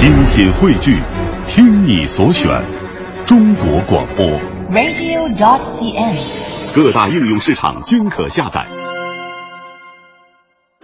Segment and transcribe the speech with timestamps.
[0.00, 0.98] 精品汇聚，
[1.46, 2.50] 听你所选，
[3.26, 4.26] 中国广播。
[4.70, 6.74] radio.dot.cn，。
[6.74, 8.66] 各大应用市场均可下载。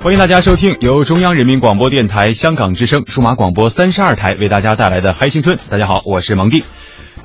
[0.02, 5.56] 欢迎大家收听由中央人民广播电台香港之声数码广播三十二台为大家带来的《嗨青春》。
[5.70, 6.62] 大家好，我是蒙蒂。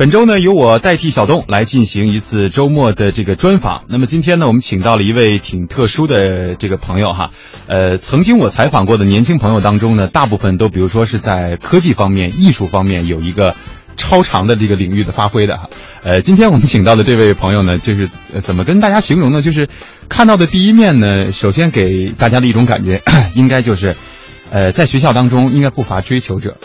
[0.01, 3.83] 本周呢，由我代替小东来进行一次周末的这个专访。
[3.87, 7.29] 那么今天呢，我们请到了一位挺特殊的这个朋友哈，
[7.67, 13.53] 呃，曾经我采访过的年轻朋友当中呢，大部分都比如说是在科技方面、艺术方面有一个
[13.95, 15.69] 超长的这个领域的发挥的哈。
[16.01, 19.43] 呃，今天我们请到的这位朋友呢，就是、呃、怎么跟大家形容呢？
[19.43, 19.69] 就是
[20.09, 22.99] 看到的第一面呢，首先给大家的一种感觉，
[23.35, 23.95] 应该就是，
[24.49, 26.57] 呃，在学校当中应该不乏追求者。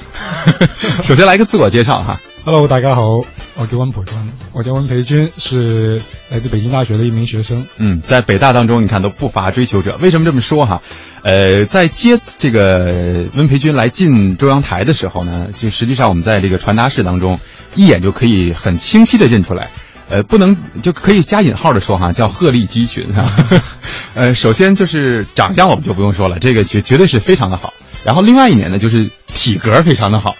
[1.04, 2.18] 首先来个自我介绍哈。
[2.46, 3.24] Hello，大家好，
[3.56, 4.16] 我叫温培军，
[4.52, 6.00] 我叫温培军，是
[6.30, 7.66] 来自北京大学的一名学生。
[7.76, 9.98] 嗯，在北大当中，你看都不乏追求者。
[10.00, 10.80] 为什么这么说哈？
[11.24, 17.36] 呃，在接这个温培军来进中央台的时候呢，就实际上我们在这个传达室当中，
[17.74, 19.68] 一眼就可以很清晰的认出来。
[20.08, 23.28] 呃，不能就可以加引号的说哈，叫鹤立鸡群哈。
[24.14, 27.74] 呃，首先就是长相我们就不用说了，这个绝绝对是非常的好。
[28.04, 30.36] 然后另外一点呢，就是体格非常的好。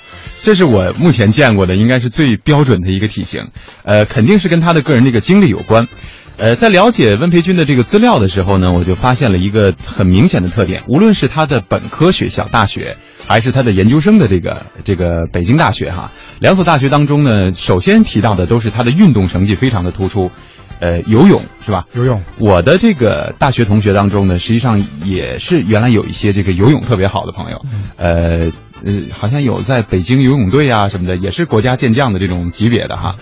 [0.46, 3.48] 这是我目前见过的，应该是最标准的一个体型，
[3.82, 5.88] 呃，肯定是跟他的个人这个经历有关。
[6.36, 20.30] 呃，在了解温培军的这个资料的时候呢，我就发现了一个很明显的特点，无论是他的本科学校大学，还是他的研究生的这个这个北京大学哈，两所大学当中呢，首先提到的都是他的运动成绩非常的突出，
[20.80, 21.86] 呃，游泳是吧？
[21.94, 27.64] 游泳，我的这个大学同学当中呢，实际上也是原来有一些这个游泳特别好的朋友，
[27.96, 28.52] 呃
[28.84, 33.16] 呃，好像有在北京游泳队啊什么的，也是国家健将的这种级别的哈。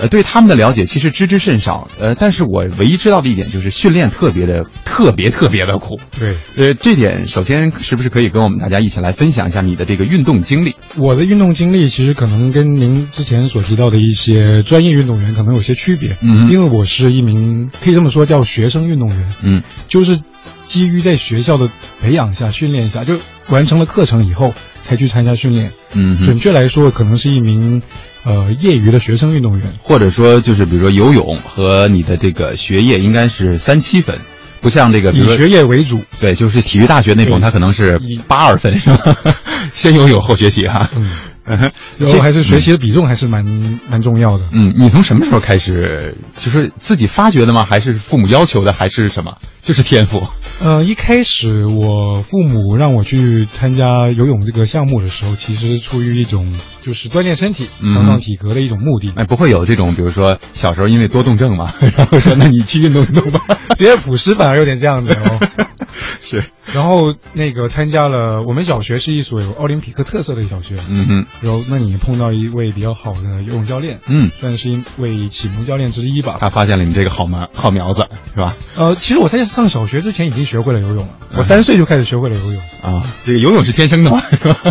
[0.00, 6.00] 呃，对他们的了解其实知之甚少，呃，但是我唯一知道的一点就是训练特别的特别特别的苦。
[6.18, 10.74] 对，呃，这点首先是不是可以跟我们大家一起来分享一下你的这个运动经历？
[10.96, 20.18] 我的运动经历其实可能跟您之前所提到的一些专业运动员可能有些区别，嗯因为我是一名可以这么说叫学生运动员，嗯就是
[20.64, 21.68] 基于在学校的
[22.00, 23.18] 培养下、训练下，就
[23.48, 25.72] 完成了课程以后才去参加训练。
[25.92, 27.82] 嗯准确来说，可能是一名
[28.24, 29.72] 呃业余的学生运动员。
[29.82, 34.16] 或者说就是比如说游泳和你的这个学业应该是三七分，
[34.60, 39.16] 不像这个比如以学业为主，对，就是体育大学那种，对它可能是以八二分是吧？
[39.72, 40.88] 先游泳后学习哈。
[40.96, 41.10] 嗯，
[41.46, 43.44] 嗯哼，然后还是学习的比重还是蛮
[43.88, 44.44] 蛮重要的。
[44.52, 46.16] 嗯，你从什么时候开始？
[46.36, 47.66] 就是自己发掘的吗？
[47.68, 48.72] 还是父母要求的？
[48.72, 49.36] 还是什么？
[49.62, 50.26] 就是天赋。
[50.62, 59.10] 呃，一开始我父母让我去参加游泳这个项目的时候，其实出于一种就是锻炼身体、嗯强壮体格的一种目的。
[59.16, 63.40] 哎，不会有这种，比如说小时候因为多动症嘛， 然后说那你去运动运动吧。
[63.78, 65.48] 别的朴实反而有点这样子哦。
[66.20, 76.36] 是，然后那个参加了我们小学是一所有奥林匹克特色的小学，嗯哼，然后那你碰到一位比较好的游泳教练，嗯，算是一位启蒙教练之一吧。
[76.40, 78.54] 他发现了你这个好苗好苗子，是吧？
[78.76, 82.62] 呃，其实我在上小学之前已经学会了游泳了，我三岁就开始学会了游泳。
[82.82, 84.22] 啊，这个游泳是天生的吗，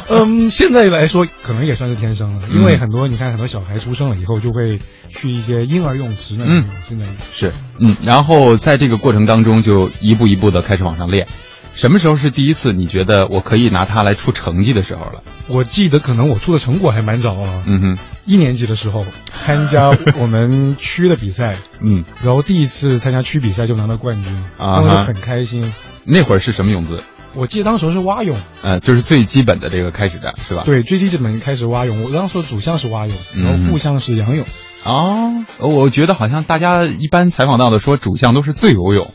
[0.09, 4.79] 嗯， 现在来说可能也算是天生了，因为嗯很多你看很多小孩出生了以后就会
[5.09, 11.27] 去一些婴儿泳池那里游泳，现在是，嗯，然后在这个过程当中就一步一步的开始往上练。
[11.75, 15.21] 什么时候是第一次你觉得我可以拿它来出成绩的时候了？
[15.47, 25.71] 我记得可能我出的成果还蛮早啊，嗯哼，一年级的时候参加我们区的比赛， 嗯，然后第一次参加区比赛就拿到冠军，当时很开心。
[26.03, 27.01] 那会儿是什么泳姿？
[27.35, 30.63] 我记得当时是蛙泳，呃，就是最基本的这个开始的是吧？。
[30.65, 34.45] 对，最基本开始蛙泳，我当时主项是蛙泳，嗯然后副项是仰泳。
[34.83, 39.13] 哦，我觉得好像大家一般采访到的说主项都是自由泳，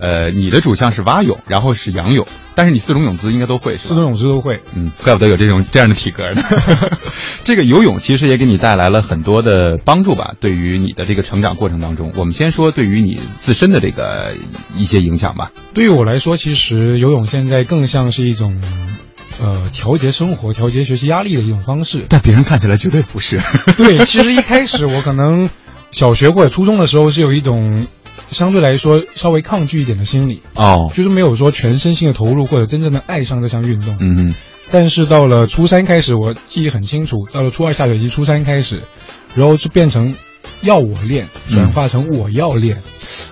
[0.00, 3.76] 呃，你的主项是蛙泳，然后是仰泳，但是你四种泳姿应该都会？
[3.76, 4.60] 四种泳姿都会。
[4.74, 6.42] 嗯，怪不得有这种这样的体格呢。
[7.44, 14.34] 这个游泳其实也给你带来了很多的帮助吧，对于你的这个成长过程当中，我们先说对于你自身的这个
[14.74, 15.50] 一些影响吧。
[15.74, 18.60] 对于我来说，其实游泳现在更像是一种，
[19.40, 22.06] 呃，调节生活、调节学习压力的一种方式。
[22.08, 23.40] 但别人看起来绝对不是。
[23.76, 25.50] 对，其实一开始我可能
[25.92, 27.86] 小学或者初中的时候是有一种
[28.30, 33.96] 相对来说稍微抗拒一点的心理，哦，就是没有说全身心的投入或者真正的爱上这项运动。
[34.00, 34.34] 嗯哼，
[34.70, 38.80] 但是到了初三开始，我记忆很清楚，到了初二下学期，初三开始，
[39.34, 40.14] 然后就变成
[40.62, 42.78] 要我练，转化成我要练。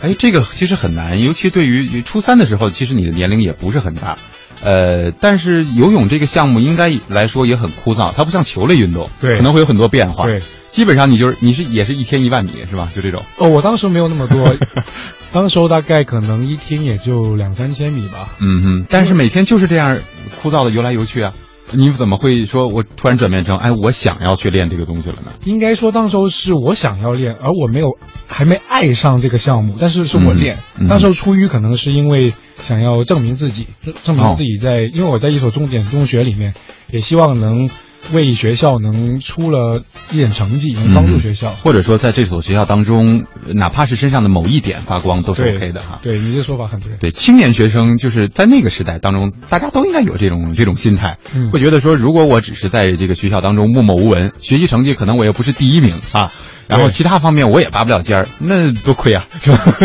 [0.01, 4.19] 哎，这个其实很难，尤其对于初三的时候，其实你的年龄也不是很大。
[4.61, 10.25] 呃，但是游泳这个项目应该来说也很枯燥，它不像球类运动，对可能会有很多变化。
[10.25, 12.91] 对，基本上你就是你是也是一天一万米是吧？
[12.95, 13.23] 就这种。
[13.39, 14.55] 哦，我当时没有那么多，
[15.33, 18.35] 当时候大概可能一天也就两三千米吧。
[18.41, 19.99] 嗯哼，但是每天就是这样
[20.43, 21.33] 枯燥的游来游去啊。
[21.71, 25.33] 你怎么会说我突然转变成哎，我想要去练这个东西了呢？
[25.45, 30.57] 应该说当时候是我想要练，而我没有还没爱上这个项目，但是是我练。
[30.79, 33.67] 嗯嗯那时候出于可能是因为想要证明自己，
[34.03, 36.55] 证明自己在，因为我在一所重点中学里面，
[36.91, 37.69] 也希望能
[38.13, 41.51] 为学校能出了一点成绩，能帮助学校。
[41.51, 46.01] 或者说在这所学校当中，哪怕是身上的某一点发光都是 OK 的哈。
[46.03, 46.93] 对你这说法很对。
[46.99, 56.33] 对，青年学生就是在那个时代当中，大家都应该有这种这种心态，嗯会觉得说，如果我只是在这个学校当中默默无闻，学习成绩可能我也不是第一名啊，
[56.67, 59.77] 然后其他方面我也拔不了尖儿，那多亏啊，是吧？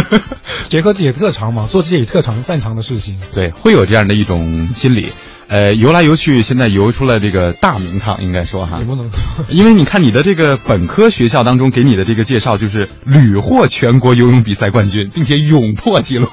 [0.69, 3.19] 结合自己的特长嘛，做自己特长擅长的事情。
[3.33, 5.09] 对，会有这样的一种心理。
[5.47, 8.77] 呃，游来游去，现在游出了这个大名堂，应该说哈。
[8.79, 16.27] 也，不能说，因为你看你的这个本科学校当中给你的这个介绍，就是屡获全国游泳比赛冠军，并且勇破纪录，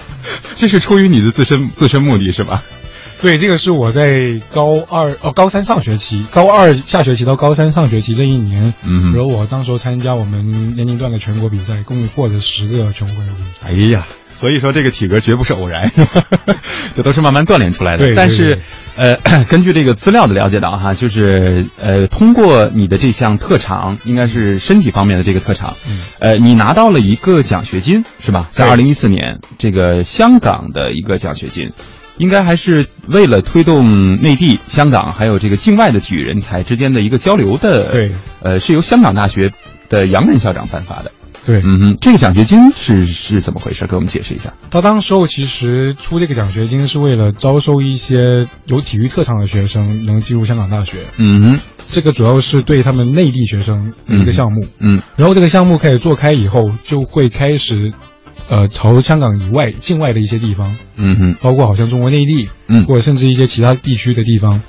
[0.56, 2.62] 这是出于你的自身自身目的是吧？
[3.20, 13.36] 对，这个是我在高二哦高三上学期，高二下学期到高三上学期这一年，嗯哼然后我当时候参加我们年龄段的全国比赛，共获得十个全国冠军。
[13.64, 15.90] 哎呀，所以说这个体格绝不是偶然，
[16.94, 17.98] 这都是慢慢锻炼出来的。
[17.98, 18.60] 对对但是，
[18.96, 19.16] 呃，
[19.48, 28.46] 根据这个资料的了解到哈，就是呃，通过你的这项特长，应该是身体方面的这个特长，嗯呃，你拿到了一个奖学金是吧？
[28.52, 31.72] 在对二零一四年，这个香港的一个奖学金。
[32.18, 39.52] 应该还是为了推动内地、香港还有这个境外的体育人才之间的一个交流的，对，呃，是由香港大学
[39.88, 41.12] 的杨任校长颁发的。
[41.44, 43.86] 对，嗯哼，这个奖学金是是怎么回事？
[43.86, 44.54] 给我们解释一下。
[44.68, 50.98] 他当时候其实出这个奖学金是为了招收一些有体育特长的学生，能进入香港大学。
[51.18, 54.66] 嗯哼，这个主要是对他们内地学生一个项目。
[54.80, 57.92] 嗯然后这个项目开始做开以后，就会开始，
[58.48, 64.62] 呃，朝香港以外、境外的一些地方，嗯哼，包括好像中国内地，嗯或者甚至一些其他地区的地方，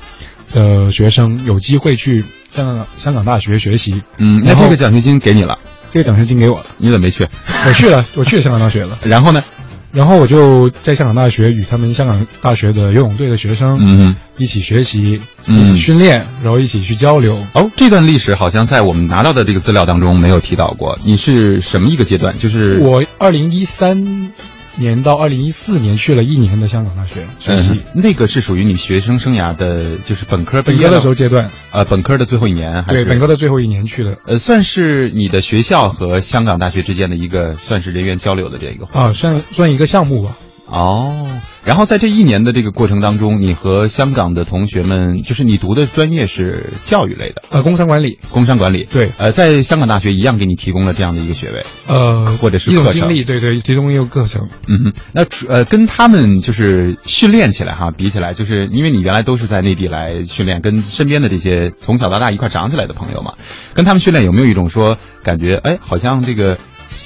[0.51, 4.01] 的学生有机会去香港香港大学学习。
[4.19, 5.57] 嗯，那这个奖学金给你了，
[5.91, 7.25] 这个奖学金给我了，你怎么没去？
[7.68, 8.97] 我去了，我去了香港大学了。
[9.06, 9.44] 然后呢？
[9.92, 17.42] 然后我就在香港大学与他们香港大学的游泳队的学生，嗯哼，一起学习，嗯一起训练，然后一起去交流。
[17.54, 21.00] 哦，这段历史好像在我们拿到的这个资料当中没有提到过。
[21.04, 22.38] 你是什么一个阶段？
[22.38, 24.31] 就是我二零一三
[24.77, 34.18] 年到二零一四年去了一年的香港大学学习，嗯，那个是属于你学生生涯的，就是本科毕业本科的时候阶段，呃，本科的最后一年还是对本科的最后一年去的。
[34.25, 40.35] 呃，算是你的学校和香港大学之间的一个算是人员交流的这一个啊，算算一个项目吧。
[40.69, 41.25] 哦，
[41.64, 48.84] 然后在这一年的这个过程当中，你和香港的同学们，就是你读的专业是教育类的，呃，工商管理，工商管理。
[48.92, 51.66] 对呃，在香港大学一样给你提供了这样的一个学位。
[51.88, 54.50] 呃，或者是课程一种经历，对对，其中也有课程。
[54.68, 63.36] 嗯哼，那除呃跟他们就是训练起来哈，比起来，就是因为你原来都是在内地来训练，跟身边的这些从小到大一块长起来的朋友嘛，
[63.74, 66.58] 跟他们训练有没有一种说感觉，哎，好像这个。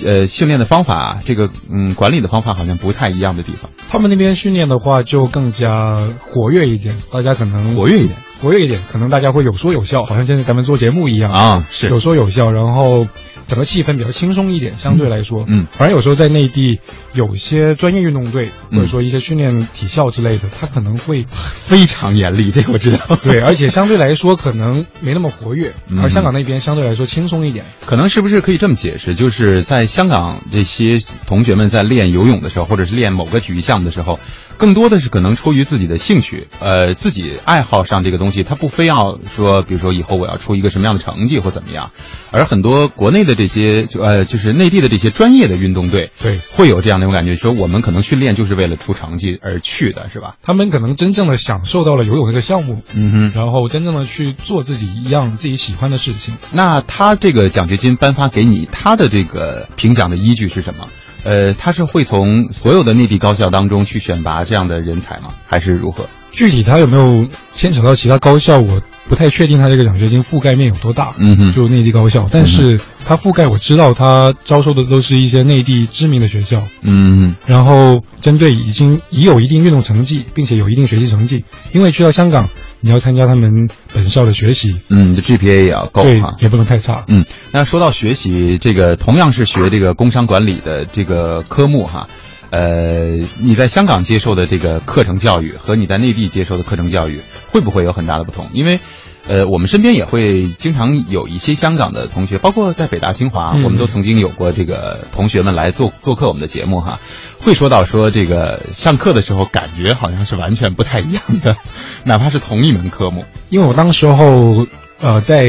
[0.06, 11.90] 呃，训练的方法，这个嗯，管理的方法好像不太一样的地方，他们那边训练的话，就更加活跃一点，大家可能活跃一点活跃一点，可能大家会有说有笑，好像现在咱们做节目一样啊，是。
[11.90, 13.08] 有说有笑，然后
[13.48, 16.80] 整个气氛比较轻松一点，相对来说，嗯，反正有时候在内地，
[17.14, 23.16] 有些专业运动队嗯或者说一些训练体校之类的，他可能会非常严厉， 这个我知道。
[23.24, 27.66] 对，而且相对来说可能没那么活跃，嗯而香港那边相对来说轻松一点。
[27.86, 29.16] 可能是不是可以这么解释？
[29.16, 34.20] 就是在香港这些同学们在练游泳的时候，或者是练某个体育项目的时候，
[34.62, 41.90] 更多的是可能出于自己的兴趣，呃，自己爱好上这个东西，他不非要说，比如说以后我要出一个什么样的成绩或怎么样。
[42.30, 50.36] 而很多国内的这些，就呃，就是内地的这些专业的运动队，对会有这样的一种感觉，说我们可能训练就是为了出成绩而去的，是吧？
[50.44, 53.32] 他们可能真正的享受到了游泳这个项目，嗯哼。
[53.34, 56.36] 然后真正的去做自己一样自己喜欢的事情。
[56.52, 60.88] 那他这个奖学金颁发给你，他的这个评奖的依据是什么？
[61.24, 65.34] 呃，他是会从所有的内地高校当中去选拔这样的人才吗？
[65.48, 66.08] 还是如何？
[66.32, 71.14] 具体他有没有牵扯到其他高校，我不太确定他这个奖学金覆盖面有多大。
[71.18, 82.50] 嗯哼就内地高校，但是他覆盖我知道他招收的都是一些内地知名的学校，嗯然后针对已经已有一定运动成绩，并且有一定学习成绩，因为去到香港，
[82.82, 86.36] 你要参加他们本校的学习，嗯，你的 GPA 也要够对哈，。
[86.40, 87.06] 也不能太差。
[87.08, 92.10] 嗯，那说到学习，这个同样是学这个工商管理的这个科目哈，
[92.50, 97.22] 呃，你在香港接受的这个课程教育和你在内地接受的课程教育
[97.52, 98.50] 会不会有很大的不同？
[98.54, 98.80] 因为，
[99.28, 107.00] 呃，我们身边也会经常有一些香港的同学，包括在北大、清华，嗯我们都曾经有过这个同学们来做做客我们的节目哈，
[107.40, 111.56] 会说到说这个上课的时候感觉好像是完全不太一样的，
[112.04, 113.24] 哪怕是同一门科目。
[113.50, 114.66] 因为我当时候
[115.00, 115.46] 呃在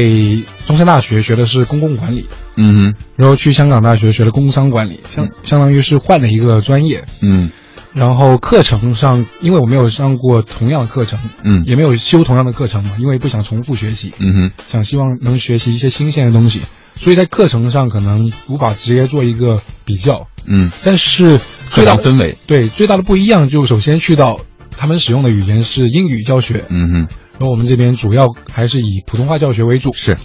[0.65, 2.27] 中山大学学的是公共管理，
[2.57, 7.03] 嗯然后去香港大学学了工商管理，相相当于是换了一个专业。
[7.21, 7.49] 嗯
[7.93, 16.61] 然后课程上，因为我没有上过同样的课程，嗯也没有修同样的课程嘛，因为不想重复学习，嗯哼想希望能学习一些新鲜的东西，
[16.95, 20.27] 所以在课程上可能无法直接做一个比较。
[20.45, 22.37] 嗯，但是最大的堂氛围。
[22.47, 24.39] 对最大的不一样，就首先去到
[24.75, 26.93] 他们使用的语言是英语教学，嗯哼，
[27.33, 29.93] 然后我们这边主要还是以普通话教学为主。
[29.93, 30.17] 是。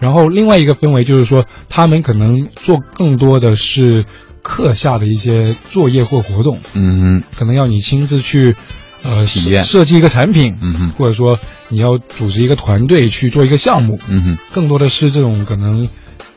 [0.00, 4.04] 然后另外一个氛围就是说，他们可能做更多的是
[4.44, 8.54] 课下的一些作业或活动，嗯可能要你亲自去，
[9.02, 11.38] 呃，体验设设计一个产品，嗯哼或者说
[11.70, 14.38] 你要组织一个团队去做一个项目，嗯哼。
[14.52, 15.88] 更多的是这种可能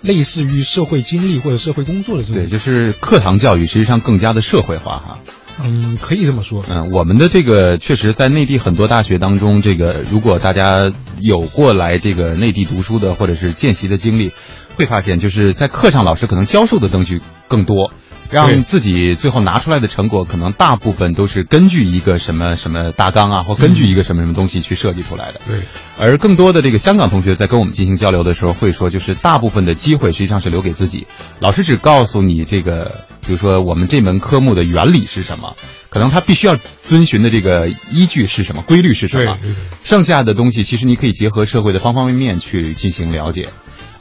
[0.02, 2.42] 类似于社会经历或者社会工作的这种。
[2.42, 5.20] 对，就是课堂教育实际上更加的社会化哈。
[5.62, 6.64] 嗯，可以这么说。
[6.70, 14.32] 嗯，我们的这个确实在内地很多大学当中，这个如果大家有过来这个内地读书的或者是见习的经历，
[14.78, 17.92] 会发现就是在课上老师可能教授的东西更多。
[18.30, 25.40] 让自己最后拿出来的成果，可能大部分都是根据一个什么什么大纲啊，或根据一个什么什么东西去设计出来的。
[25.48, 25.62] 对，
[25.98, 31.08] 而更多的这个香港同学在跟我们进行交流的时候，会说，就是大部分的机会实际上是留给自己，
[31.40, 35.56] 老师只告诉你这个，比如说我们这门科目的原理是什么，
[35.88, 39.38] 可能他必须要遵循的这个依据是什么，规律是什么，
[39.86, 43.48] 剩下的东西其实你可以结合社会的方方面面去进行了解。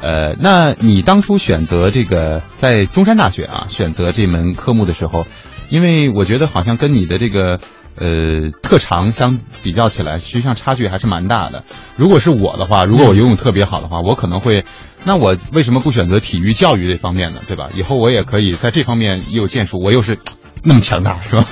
[0.00, 5.26] 呃，那你当初选择这个在中山大学啊选择这门科目的时候，
[5.70, 7.58] 因为我觉得好像跟你的这个
[7.98, 11.64] 呃特长相比较起来，实际上差距还是蛮大的。
[11.96, 14.64] 如果是我的话，如果我游泳特别好的话，我可能会，
[15.04, 17.40] 那我为什么不选择体育教育这方面呢？
[17.46, 17.70] 对吧？
[17.74, 20.18] 以后我也可以在这方面也有建树，我又是
[20.62, 21.46] 那么强大，是吧？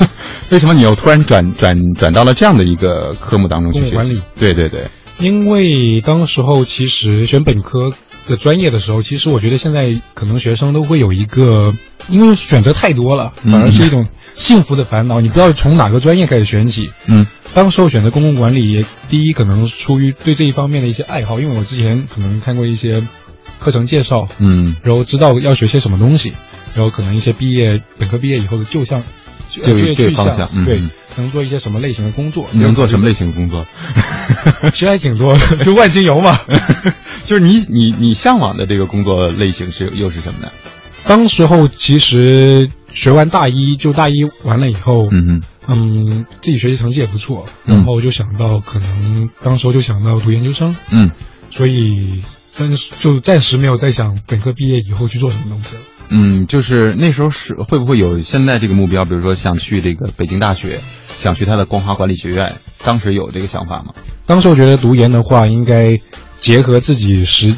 [0.50, 4.20] 为什么你又突然转转转到了这样的一个科目当中去学习？
[4.38, 7.92] 对对对，因为当时候其实选本科
[8.28, 11.74] 的专业的时候，其实我觉得现在可能学生都会有一个，
[12.08, 13.52] 因为选择太多了，嗯。
[13.52, 16.90] 反而是一种幸福的烦恼，你不知道从哪个专业开始选起。
[17.06, 17.26] 嗯。
[17.52, 23.06] 当时候选择公共管理，也第一可能出于对这一方面的一些爱好，因为我之前可能看过一些
[23.58, 26.32] 课程介绍，嗯，然后知道要学些什么东西，
[26.74, 29.02] 然后可能一些毕业本科毕业以后的就项
[29.50, 30.64] 就就业去向嗯。
[30.64, 30.78] 对。
[30.78, 30.90] 嗯，
[31.22, 33.66] 能做一些什么类型的工作，你能做什么类型的工作？
[34.72, 36.38] 其实还挺多的， 就万金油嘛。
[37.24, 40.50] 就是你你你向往的这个工作类型是又是什么呢？
[41.06, 51.10] 当时候其实学完大一，就大一完了以后，嗯嗯，自己学习成绩也不错，嗯然后就想到可能当时候就想到读研究生，嗯
[51.50, 52.22] 所以
[52.58, 55.82] 但是就暂时没有再想本科毕业以后去做什么东西了。
[56.08, 59.04] 嗯，就是那时候是会不会有现在这个目标？
[59.04, 60.80] 比如说想去这个北京大学，
[61.16, 62.54] 想去他的光华管理学院，
[62.84, 63.94] 当时有这个想法吗？
[64.26, 65.98] 当时我觉得读研的话，应该
[66.38, 67.56] 结合自己实，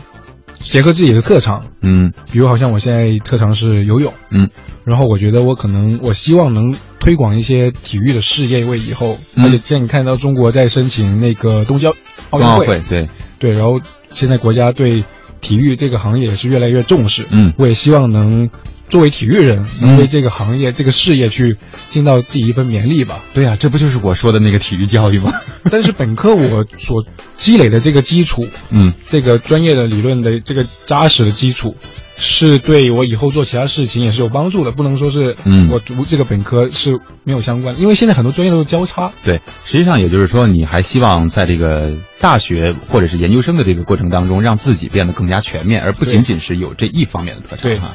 [0.59, 2.13] 结合自己的特长，嗯。
[2.31, 4.51] 比如好像我现在特长是游泳，嗯。
[4.85, 9.45] 然后我觉得我可能我希望能推广一些体育的事业，为以后，嗯。
[9.45, 11.95] 而且现在你看到中国在申请那个冬季奥
[12.31, 13.09] 奥运会，会对，
[13.39, 15.05] 对，然后现在国家对
[15.41, 17.53] 体育这个行业也是越来越重视，嗯。
[17.59, 18.49] 我也希望能
[18.89, 21.57] 作为体育人，能为这个行业、这个事业去
[21.91, 23.21] 尽到自己一份绵力吧。
[23.35, 25.33] 对啊、这不就是我说的那个体育教育吗？
[25.71, 27.05] 但是本科我所
[27.37, 31.77] 积累的这个基础，嗯这个专业的理论的这个扎实的基础，
[32.17, 34.71] 是对我以后做其他事情也是有帮助的。
[34.71, 36.93] 不能说是嗯我读这个本科是
[37.25, 39.11] 没有相关，因为现在很多专业都是交叉。
[39.25, 47.91] 对，实际上也就是说，你还希望在这个大学或者是研究生的这个过程当中，让自己变得更加全面，而不仅仅是有这一方面的特长。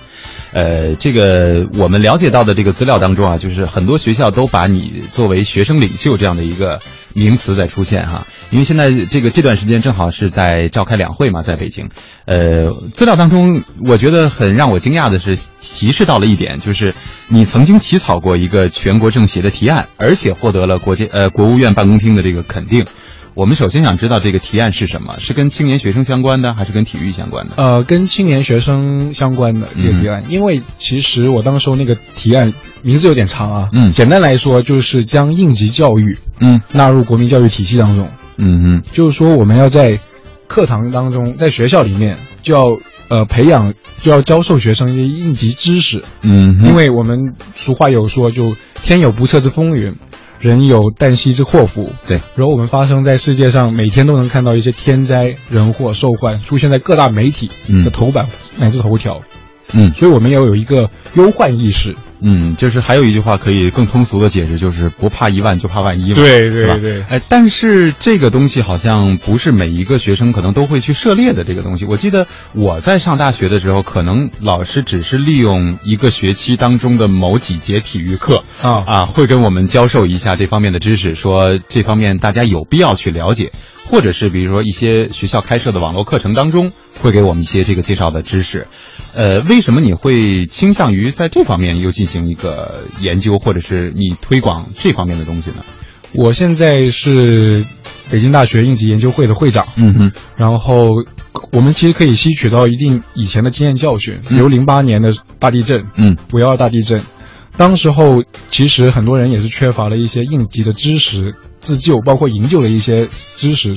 [0.54, 6.80] 呃，这个我们了解到的这个资料当中啊，就是很多学校都把你作为学生领袖这样的一个
[7.14, 8.28] 名词在出现哈。
[8.50, 11.90] 因为现在这个这段时间正好是在召开两会嘛，在北京。
[12.26, 16.94] 呃，资料当中我觉得很让我惊讶的是，提示到了一点，就是
[17.30, 22.86] 你曾经起草过一个全国政协的提案，而且获得了国家呃国务院办公厅的这个肯定。
[23.34, 25.16] 我们首先想知道这个提案是什么？
[25.20, 27.54] 是跟青年学生相关的，还是跟体育相关的？
[27.56, 40.00] 呃，跟青年学生相关的这个提案，因为其实我当时候那个提案名字有点长啊，嗯简单来说就是将应急教育嗯纳入国民教育体系当中，嗯嗯就是说我们要在
[40.48, 49.96] 课堂当中，在学校里面就要呃培养，就要教授学生一些应急知识，嗯，因为我们俗话有说，就天有不测之风云。
[50.42, 52.20] 人有旦夕之祸福，对。
[52.36, 57.50] 然后我们发生在世界上，每天都能看到一些天灾人祸、受患出现在各大媒体
[57.84, 59.20] 的头版乃至头条，
[59.74, 61.96] 嗯，所以我们要有一个忧患意识。
[62.24, 67.02] 嗯，就是还有一句话可以更通俗的解释，就是不怕一万就怕万一嘛，对对对。
[67.10, 71.86] 哎，但是这个东西好像不是每一个学生可能都会去涉猎的这个东西。
[71.86, 83.52] 我记得我在上大学的时候，可能老师只是利用一个学期当中的某几节体育课啊啊，会跟我们教授一下这方面的知识，说这方面大家有必要去了解。
[83.84, 88.68] 或者是比如说一些学校开设的网络课程当中，会给我们一些这个介绍的知识，
[89.14, 95.58] 呃，为什么你会倾向于在这方面又进行一个研究，或者是你推广这方面的东西呢？
[96.14, 97.66] 我现在是
[98.10, 100.90] 北京大学应急研究会的会长，嗯哼，然后
[101.54, 107.02] 我们其实可以吸取到一定以前的经验教训，比如零八年的大地震，嗯，五幺二大地震。
[107.58, 113.76] 当时候，其实很多人也是缺乏了一些应急的知识、自救，包括营救的一些知识，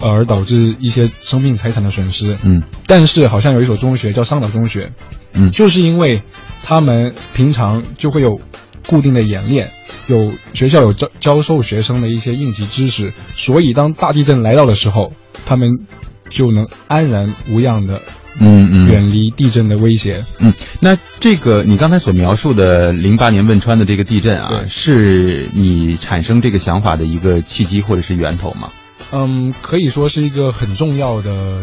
[0.00, 2.36] 而导致一些生命财产的损失。
[2.42, 4.92] 嗯，但是好像有一所中学叫上岛中学，
[5.32, 6.22] 嗯，就是因为
[6.62, 8.40] 他们平常就会有
[8.88, 9.70] 固定的演练，
[10.06, 15.12] 有学校有教教授学生的一些应急知识，所以当大地震来到的时候，
[15.46, 15.86] 他们
[16.28, 18.00] 就能安然无恙的。
[18.42, 20.22] 嗯嗯，远离地震的威胁。
[20.38, 28.70] 嗯，那这个你刚才所描述的零八年汶川的这个地震啊，是你产生这个想法的一个契机或者是源头吗？
[29.12, 31.58] 嗯，可以说是一个很重要的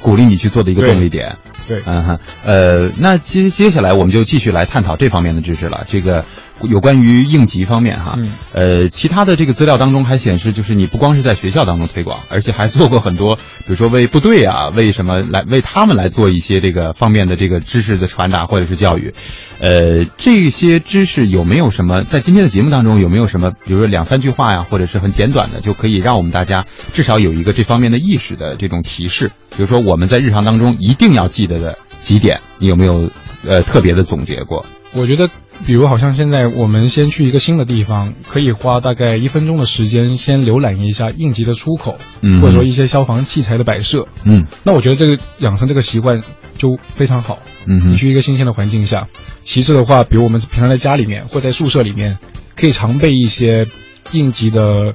[0.00, 1.36] 鼓励你去做的一个动力点。
[1.68, 5.86] 对，嗯哼，呃，那接接下来我们就继续来探讨这方面的知识了。
[5.88, 6.24] 这个
[6.62, 19.14] 有关于应急方面哈，嗯，呃，其他的这个资料当中还显示，就是你不光是在学校当中推广，而且还做过很多，比如说为部队啊，为什么来为他们来做一些这个方面的这个知识的传达或者是教育，
[19.62, 33.08] 呃，这些知识有没有什么在今天的节目当中有没有什么，比如说两三句话呀，或者是很简短的，就可以让我们大家至少有一个这方面的意识的这种提示，比如说我们在日常当中一定要记得的几点，你有没有
[33.46, 34.66] 呃特别的总结过？
[34.94, 35.30] 我觉得，
[35.64, 46.20] 比如好像现在我们先去一个新的地方，可以花大概一分钟的时间先浏览一下应急的出口，嗯，或者说一些消防器材的摆设，嗯，那我觉得这个养成这个习惯
[46.62, 49.08] 就非常好，嗯，你去一个新鲜的环境下。
[49.40, 52.18] 其次的话，比如我们平常在家里面或在宿舍里面，
[52.54, 53.66] 可以常备一些
[54.12, 54.94] 应急的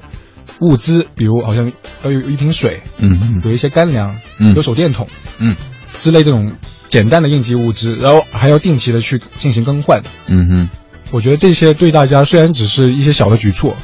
[0.62, 1.70] 物资，比如好像
[2.02, 5.06] 要有一瓶水，嗯，有一些干粮，嗯，有手电筒，
[5.38, 5.54] 嗯，
[6.00, 6.54] 之类这种。
[6.88, 10.00] 简单的应急物资，然后还要定期的去进行更换。
[10.26, 10.68] 嗯哼，
[11.10, 13.76] 我觉得这些对大家虽然只是一些小的举措，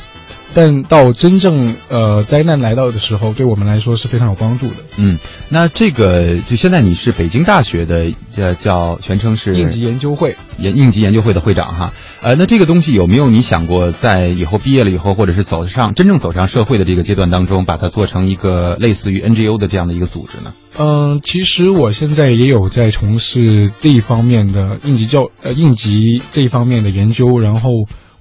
[0.55, 4.77] 但到真正呃灾难来到的时候，对我们来说是非常有帮助的。
[4.97, 11.93] 嗯，那这个就现在你是北京大学的叫叫全称是应急研究会研应急研究会的会长哈。
[12.23, 20.53] 呃，那这个东西有没有你想过，在以后毕业了以后，或者是走上真正走上社会的这个阶段当中，把它做成一个类似于 NGO 的这样的一个组织呢？
[20.79, 27.71] 嗯，其实我现在也有在从事这一方面的应急教呃应急这一方面的研究，然后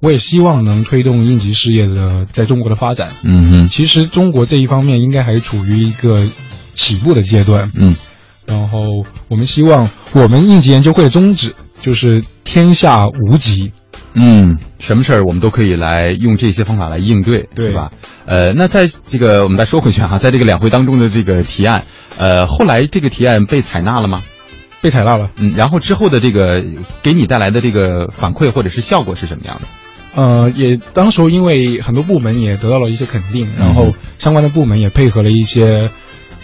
[0.00, 3.10] 我也希望能推动应急事业的在中国的发展。
[3.22, 6.26] 嗯哼，其实中国这一方面应该还处于一个
[6.74, 7.70] 起步的阶段。
[7.74, 7.96] 嗯，
[8.46, 8.78] 然后
[9.28, 13.72] 我们希望我们应急研究会的宗旨就是天下无极。
[14.12, 17.90] 嗯，什么事儿我们都可以来用这些方法来应对，对吧？
[18.26, 21.84] 呃，那在这个我们再说回去哈，在这个两会当中的这个提案，
[22.16, 24.22] 呃，后来这个提案被采纳了吗？
[24.80, 25.30] 被采纳了。
[25.36, 26.62] 嗯，然后之后的这个
[27.02, 29.62] 给你带来的这个反馈或者是效果是什么样的？
[30.14, 35.90] 呃，也当时候因为很多部门也得到了一些肯定，然后相关的部门也配合了一些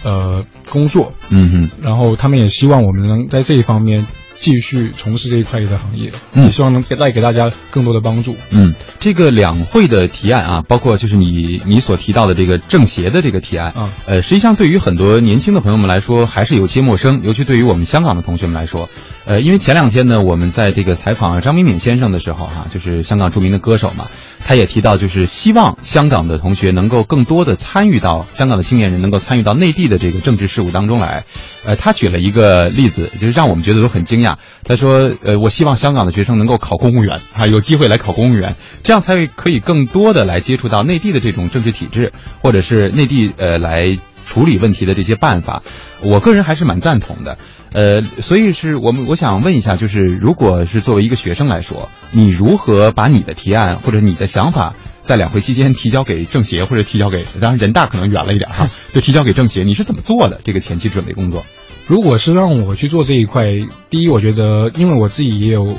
[0.05, 4.07] 呃工作，嗯哼，然后他们也希望我们能在这一方面。
[4.37, 8.35] 继续从事这一块的行业，嗯，也希望能给带给大家更多的帮助。
[8.51, 18.89] 嗯，这个两会的提案啊，包括就是你你所提到的这个政协的这个提案，啊，呃，实际上对于很多年轻的朋友们来说还是有些陌生，尤其对于我们香港的同学们来说，
[19.31, 24.09] 呃，因为前两天呢，我们在这个采访张明敏先生的时候，哈，就是香港著名的歌手嘛，
[24.45, 31.23] 他也提到，就是希望香港的同学能够更多的参与到香港的青年人能够参与到内地的这个政治事务当中来。
[31.65, 34.35] 呃，他举了一个例子，就是让我们觉得都很惊讶。
[34.65, 42.13] 他说：“呃，我希望香港的学生能够考公务员啊，有机会来考公务员，这样才会可以更多的来接触到内地的这种政治体制，
[42.43, 43.97] 或者是内地呃来
[44.31, 45.63] 处理问题的这些办法。
[46.03, 47.37] 我个人还是蛮赞同的。
[47.73, 61.45] 呃，所以是我们我想问一下，就是如果是作为一个学生来说，你如何把你的提案或者你的想法在两会期间提交给政协，或者提交给当然人大可能远了一点哈， 就提交给政协，你是怎么做的这个前期准备工作？”
[61.87, 63.47] 如果是让我去做这一块，
[63.89, 65.77] 第一，我觉得因为我自己也有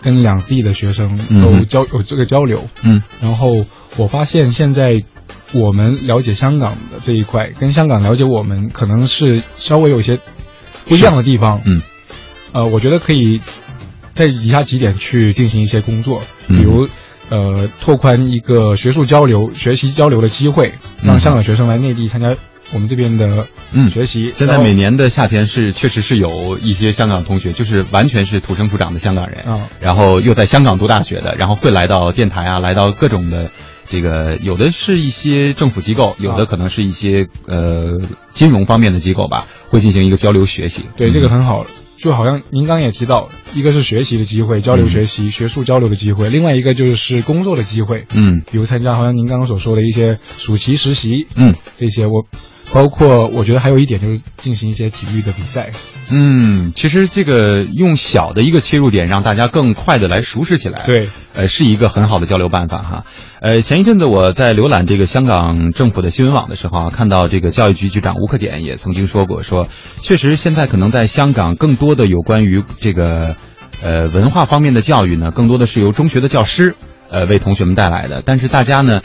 [0.00, 2.68] 跟两地的学生嗯都交有这个交流。
[2.82, 3.64] 嗯然后
[3.96, 5.02] 我发现现在
[5.52, 10.18] 我们了解香港的这一块，跟香港了解我们可能是稍微有一些
[10.86, 11.60] 不一样的地方。
[11.64, 11.80] 嗯
[12.52, 13.40] 呃，我觉得可以
[14.14, 16.88] 在以下几点去进行一些工作，嗯比如。
[17.30, 22.26] 呃，拓宽一个学术交流、学习交流的机会，让香港学生来内地参加
[22.74, 24.30] 我们这边的嗯学习。
[24.36, 33.50] 现在每年的夏天是确实是有一些香港同学，就是完全是土生土长的香港人，啊然后又在香港读大学的，然后会来到电台啊，来到各种的
[33.92, 38.00] 这个，有的是一些政府机构，有的可能是一些呃
[38.30, 40.84] 金融方面的机构吧，会进行一个交流学习。
[40.96, 41.66] 对，嗯这个很好。
[41.98, 52.24] 就好像您刚刚也提到，一个是学习的机会，交流学习、学术交流的机会；另外一个就是工作的机会，嗯比如参加好像您刚刚所说的一些暑期实习，嗯这些我
[52.72, 55.70] 包括我觉得还有一点就是进行一些体育的比赛。
[56.10, 60.82] 嗯，其实这个用小的一个切入点，让大家更快的来熟识起来。
[60.86, 63.04] 对，呃，是一个很好的交流办法哈。
[63.40, 69.68] 呃，前一阵子我在浏览这个香港政府的新闻网的时候啊，看到这个教育局局长吴克俭也曾经说过，说
[70.00, 73.36] 确实现在可能在香港更多的有关于这个
[73.82, 76.74] 呃文化方面的教育呢，更多的是由中学的教师
[77.10, 79.02] 呃为同学们带来的，但是大家呢。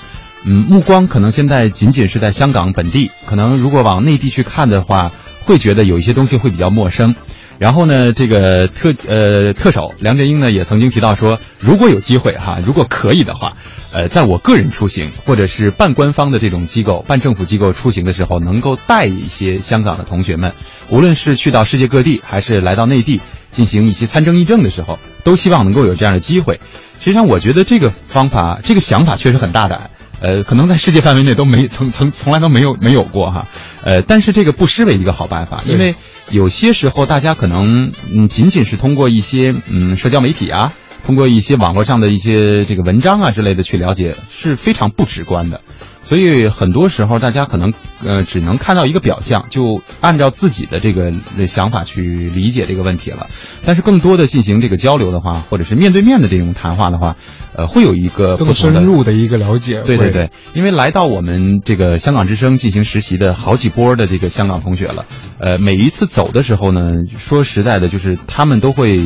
[0.49, 5.11] 嗯，目光可能现在仅仅是在香港本地，可能如果往内地去看的话，
[5.43, 7.15] 会觉得有一些东西会比较陌生。
[7.59, 13.57] 然后呢，这个特呃特首梁振英呢也曾经提到说，如果有机会哈，如果可以的话，
[13.91, 20.53] 呃，在我个人出行或者是半官方的这种机构、半政府机构出行的时候，能够带一些香港的同学们，
[20.87, 23.19] 无论是去到世界各地，还是来到内地
[23.51, 26.61] 进行一些参政议政的时候，都希望能够有这样的机会。
[27.01, 29.89] 实际上，我觉得这个方法、这个想法确实很大胆。
[30.19, 33.47] 呃，可能在世界范围内都没从从从来都没有没有过哈，
[33.83, 35.95] 呃，但是这个不失为一个好办法，因为
[36.29, 40.73] 有些时候大家可能嗯仅仅是通过一些嗯社交媒体啊，
[41.05, 45.61] 通过一些网络上的一些这个文章啊之类的去了解是非常不直观的，
[46.07, 51.11] 所以很多时候大家可能呃只能看到一个表象，就按照自己的这个
[51.47, 53.27] 想法去理解这个问题了。
[53.65, 57.17] 但是更多的进行这个交流的话，或者是面对面的这种谈话的话，
[57.53, 59.81] 呃，会有一个更深入的一个了解。
[59.81, 65.05] 对对对，因为来到我们这个香港之声进行实习的好几波的这个香港同学了，
[65.39, 66.79] 呃，每一次走的时候呢，
[67.17, 68.97] 说实在的，就是他们都会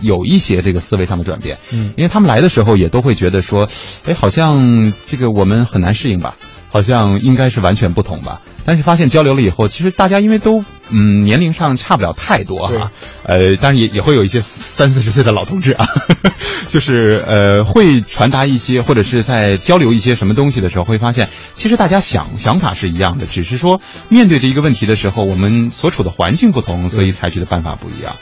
[0.00, 3.68] 有一些这个思维上的转变，嗯因为他们来的时候也都会觉得说，
[4.06, 6.36] 哎，好像这个我们很难适应吧。
[6.70, 12.92] 好像应该是完全不同吧，但是发现交流了以后，其实大家因为都嗯年龄上差不了太多哈，
[13.24, 15.88] 呃，当然也也会有一些三四十岁的老同志啊，
[16.70, 28.16] 就是呃会传达一些或者是在交流一些什么东西的时候，会发现其实大家想想法是一样的，只是说面对这一个问题的时候，我们所处的环境不同，所以采取的办法不一样。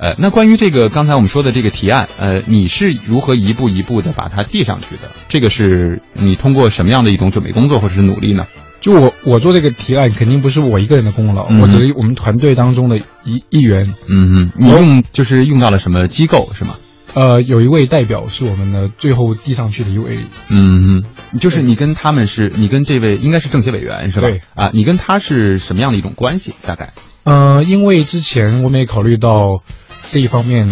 [0.00, 5.02] 呃，那关于这个刚才我们说的这个提案，呃，你是如何一步一步的把它递上去的？
[5.28, 8.46] 这个是你通过什么样的一种准备工作或者是努力呢？
[8.80, 13.94] 就我我做这个提案，肯定不是我一个人的功劳，嗯我只是我们团队当中的一一员。
[14.08, 16.76] 嗯嗯，你用就是用到了什么机构是吗？
[17.12, 20.16] 呃，有一位代表是我们的最后递上去的一位，
[20.48, 21.02] 嗯
[21.34, 24.28] 嗯，就是你跟他们是，你跟这位应该是政协委员是吧？
[24.28, 26.54] 对啊，你跟他是什么样的一种关系？
[26.62, 26.94] 大概？
[27.24, 29.62] 呃，因为之前我们也考虑到
[30.08, 30.68] 这一方面，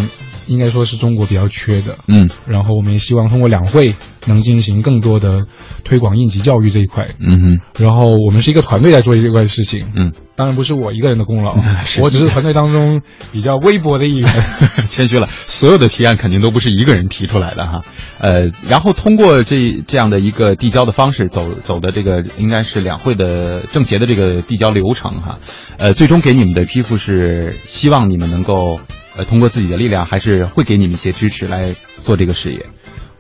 [0.47, 3.95] 应该说是中国比较缺的，嗯然后我们也希望通过两会
[4.27, 5.47] 能进行更多的
[5.85, 7.07] 推广应急教育这一块。
[7.21, 14.29] 嗯哼然后我们是一个团队在做这块事情，嗯，当然不是我一个人的功劳 是，我只是团队当中比较微薄的一员。
[14.89, 17.85] 谦虚了，所有的提案肯定都不是一个人提出来的哈。
[18.19, 25.39] 呃，然后通过这这样的一个递交的方式，走走的这个应该是两会的政协的这个递交流程哈。
[25.77, 28.81] 呃，最终给你们的批复是希望你们能够
[29.19, 32.65] 呃通过自己的力量，还是会给你们一些支持来做这个事业。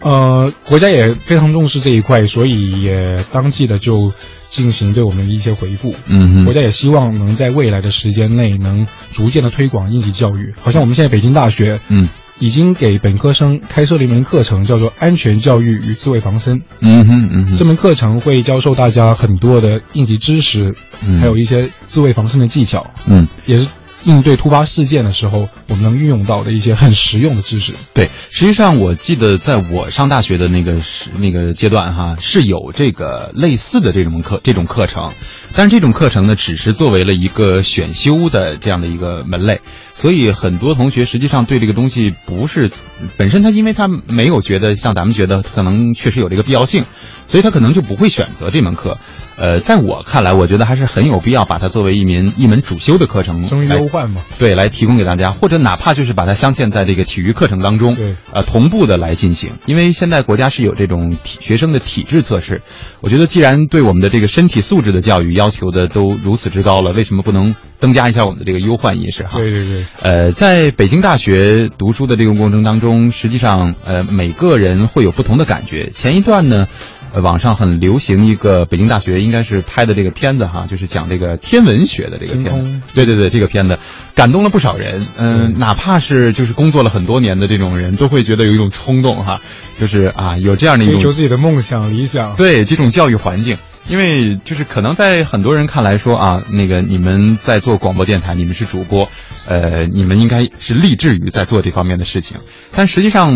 [0.01, 2.93] 呃，国家也非常重视这一块，所以也
[3.33, 4.13] 当即的就
[4.49, 5.93] 进行对我们的一些回复。
[6.07, 10.55] 嗯国家也希望能在未来的时间内能逐渐的推广应急教育。
[10.63, 12.09] 好像我们现在北京大学嗯
[12.39, 16.59] 已经给本科生开设了一门课程，叫做《安全教育与自卫防身》。
[16.81, 23.27] 嗯哼嗯哼，这门课程会教授大家很多的应急知识，嗯还有一些自卫防身的技巧，嗯。
[23.47, 23.67] 也是
[24.05, 27.75] 应对突发事件的时候我们能运用到的一些很实用的知识。
[27.95, 35.13] 对，实际上我记得在我上大学的那个时那个阶段哈，是有这个类似的这种课这种课程，
[35.55, 39.61] 但是这种课程呢，只是作为了一个选修的这样的一个门类，
[39.99, 42.71] 所以很多同学实际上对这个东西不是
[43.17, 46.85] 本身他因为他没有觉得像咱们觉得可能确实有这个必要性，
[47.27, 48.97] 所以他可能就不会选择这门课。
[49.37, 54.23] 呃，在我看来，我觉得还是很有必要把它作为一门一门主修的课程生于来忧患嘛。
[54.37, 59.51] 对，来提供给大家，或者哪怕就是把它镶嵌在这个体育课程当中，对呃，同步的来进行。
[59.67, 62.63] 因为现在国家是有这种体学生的体质测试，
[63.01, 69.39] 我觉得既然对我们的这个身体素质的教育要求的都如此之高了，为什么不能增加一下我们的这个忧患意识哈？
[69.39, 75.90] 对对对，呃，在北京大学读书的这个过程当中，实际上呃每个人会有不同的感觉。
[75.90, 76.66] 前一段呢。
[77.11, 82.83] 呃，网上很流行一个北京大学应该是拍的这个片子哈，就是讲这个天文学的这个片子。
[82.92, 83.79] 对对对，这个片子
[84.14, 85.07] 感动了不少人。
[85.16, 89.40] 嗯，哪怕是就是工作了很多年的这种人，都会觉得有一种冲动哈，
[89.81, 92.37] 就是啊，有这样的一种追求自己的梦想理想。
[92.37, 93.57] 对这种教育环境，
[93.88, 99.09] 因为就是可能在很多人看来说啊，那个你们在做广播电台，你们是主播，
[99.46, 102.37] 呃，你们应该是立志于在做这方面的事情，
[102.72, 103.35] 但实际上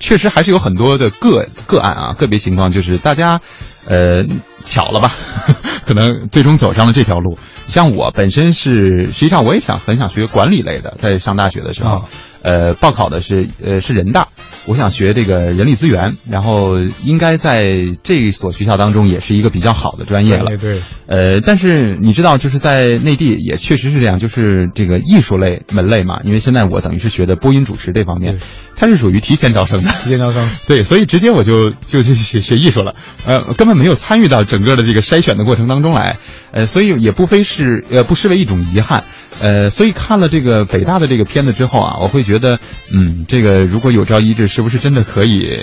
[0.00, 3.40] 确实还是有很多的个个案啊，个别情况就是大家，
[3.86, 4.24] 呃，
[4.70, 5.14] 巧了吧，
[5.84, 7.36] 可能最终走上了这条路。
[7.66, 11.96] 像我本身是，实际上我也想很想学管理类的，在上大学的时候。
[11.96, 12.02] 啊
[12.42, 14.28] 呃，报考的是呃是人大，
[14.64, 20.46] 我想学这个人力资源，然后应该在这所学校当中也是一个比较好的专业了。
[20.46, 28.40] 对对，呃，但是你知道，就是在内地也确实是这样，就是这个艺术类门类嘛，因为现在我等于是学的播音主持这方面对，
[28.74, 29.90] 它是属于提前招生的。
[30.02, 30.48] 提前招生。
[30.66, 32.94] 对，所以直接我就就就去学学艺术了，
[33.26, 36.18] 呃，根本没有参与到整整个的这个筛选的过程当中来，
[36.52, 39.04] 呃，所以也不非是呃不失为一种遗憾，
[39.40, 42.58] 呃，所以看了这个北大的这个片子之后啊，我会觉得，
[42.92, 45.58] 嗯，这个如果有朝一日是不是真的可以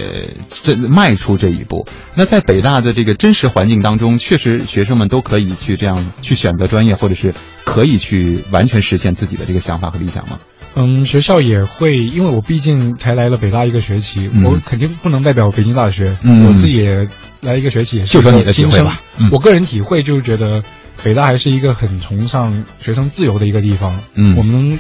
[0.64, 1.86] 真迈出这一步？
[2.16, 10.40] 那在北大的这个真实环境当中，确实学生们都可以去这样去选择专业，或者是可以去完全实现自己的这个想法和理想吗？
[10.80, 14.44] 嗯，学校也会，因为我毕竟才来了北大一个学期，嗯。
[14.44, 16.46] 我肯定不能代表北京大学，嗯。
[16.46, 17.08] 我自己也
[17.42, 18.86] 来一个学期，也是就说你的体新生。
[18.86, 19.30] 会吧嗯。
[19.32, 20.62] 我个人体会就是觉得，
[21.04, 24.00] 北大还是一个很崇尚学生自由的一个地方。
[24.14, 24.38] 嗯。
[24.38, 24.80] 我们能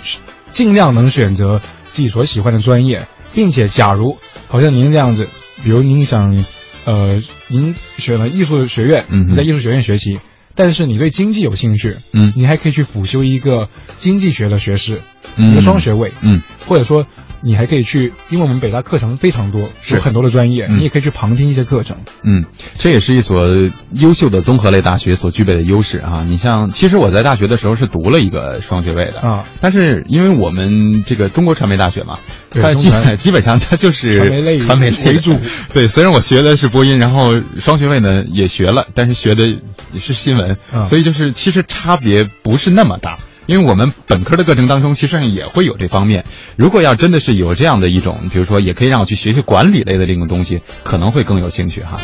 [0.51, 3.01] 尽量能选择自己所喜欢的专业，
[3.33, 5.27] 并且假如好像您这样子，
[5.63, 6.45] 比如您想，
[6.85, 10.19] 呃，您选了艺术学院，嗯你在艺术学院学习。
[10.57, 12.33] 但是你对经济有兴趣，嗯。
[12.35, 14.99] 你还可以去辅修一个经济学的学士，
[15.37, 15.51] 嗯。
[15.51, 16.41] 一个双学位，嗯。
[16.67, 17.05] 或者说
[17.41, 21.97] 你还可以去，因为我们北大课程非常多，是有很多的专业，嗯你也可以去旁听一些课程。
[22.23, 23.47] 嗯，这也是一所
[23.91, 26.23] 优秀的综合类大学所具备的优势啊。
[26.27, 32.19] 你像，其实我在大学的时候是读了一个双学位的啊，但是因为我们这个中国传媒大学嘛，
[32.49, 35.35] 它基本 基本上它就是传媒类传媒为主。
[35.73, 39.47] 对，虽然我学的是播音，然后双学位呢也学了，但是学的
[39.93, 43.17] 也是新闻，啊所以就是其实差别不是那么大。
[43.47, 46.25] 因为我们本科的课程当中，其实上也会有这方面。
[46.57, 51.97] 如果要真的是有这样的一种，比如说，也可以让我去学学管理类的这种东西，可能会更有兴趣哈。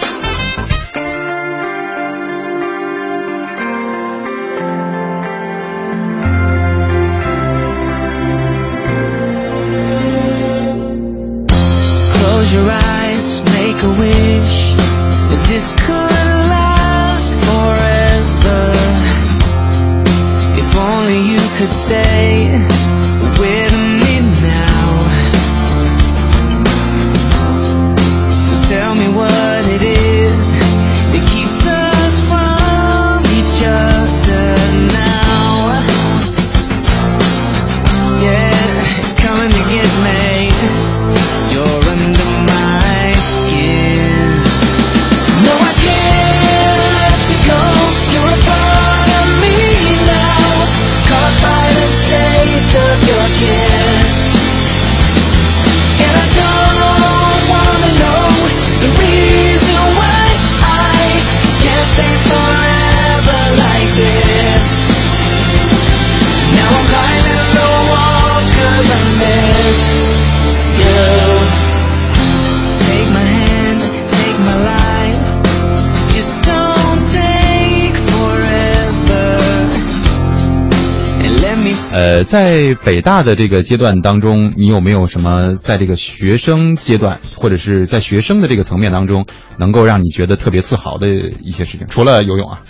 [82.24, 89.26] 呃，在北大的这个阶段当中，你有没有什么在这个学生阶段，或者是在学生的这个层面当中，
[89.58, 91.88] 能够让你觉得特别自豪的一些事情？
[91.90, 92.62] 除了游泳啊，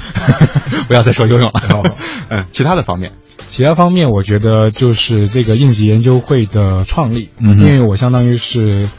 [0.88, 1.62] 不要再说游泳了。
[2.30, 3.12] 嗯，其他的方面，
[3.50, 8.90] 其他方面，我觉得就是这个应急研究会的创立，嗯因为我相当于是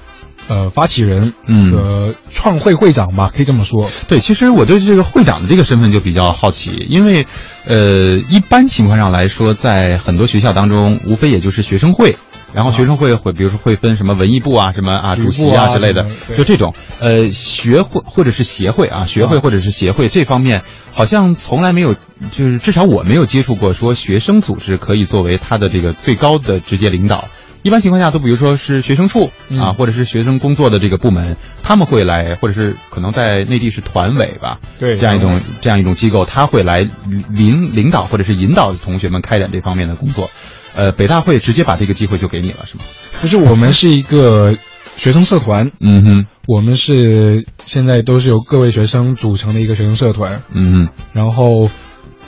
[0.48, 3.90] 呃发起人，嗯呃创会会长吧，可以这么说。
[4.08, 7.26] 对，其实我对这个会长的这个身份就比较好奇，因为，
[7.66, 12.16] 呃，一般情况上来说，在很多学校当中，无非也就是学生会，
[12.52, 27.28] 然后学生会会，比如说会分什么文艺部啊、什么啊、主席啊之类的就这种，呃，学会或者是协会啊，学会啊或者是协会这方面，好像从来没有，就是至少我没有接触过，说学生组织可以作为他的这个最高的直接领导。
[27.64, 36.86] 一般情况下都比如说是学生处啊，嗯或者是学生工作的这个部门，他们会来，或者是可能在内地是团委吧，对这样一种这样一种机构，他会来
[37.30, 40.30] 领领导或者是引导同学们开展这方面的工作。
[40.76, 42.84] 呃，北大会直接把这个机会就给你了，是吗？
[43.22, 44.54] 就是我们是一个
[44.96, 51.70] 学生社团，嗯哼，我们是现在都是由各位学生组成的一个学生社团，嗯哼，然后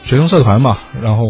[0.02, 1.24] 学生社团嘛，然后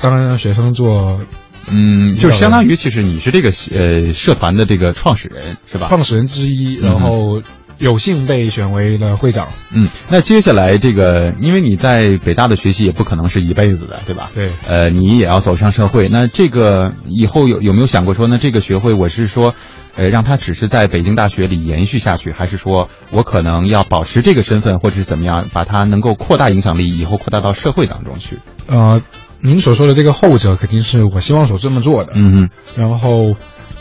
[0.00, 1.20] 当然让学生做
[1.68, 5.88] 嗯，就是相当于其实你是这个呃社团的这个创始人是吧？
[5.88, 7.42] 创始人之一，嗯然后
[7.78, 9.48] 有幸被选为了会长。
[9.72, 14.30] 嗯，那接下来这个，因为你在北大的学习也不可能是一辈子的，对吧？
[14.34, 16.08] 对呃，你也要走上社会。
[16.08, 19.54] 那这个以后有有没有想过说，那这个学会我是说，
[19.94, 28.38] 呃，让它只是在北京大学里延续下去，还是说我可能要保持这个身份，或者是怎么样，把它能够扩大影响力，以后扩大到社会当中去？
[28.68, 29.02] 呃，
[29.40, 32.12] 您所说的这个后者肯定是我希望所这么做的。
[32.14, 33.34] 嗯嗯，然后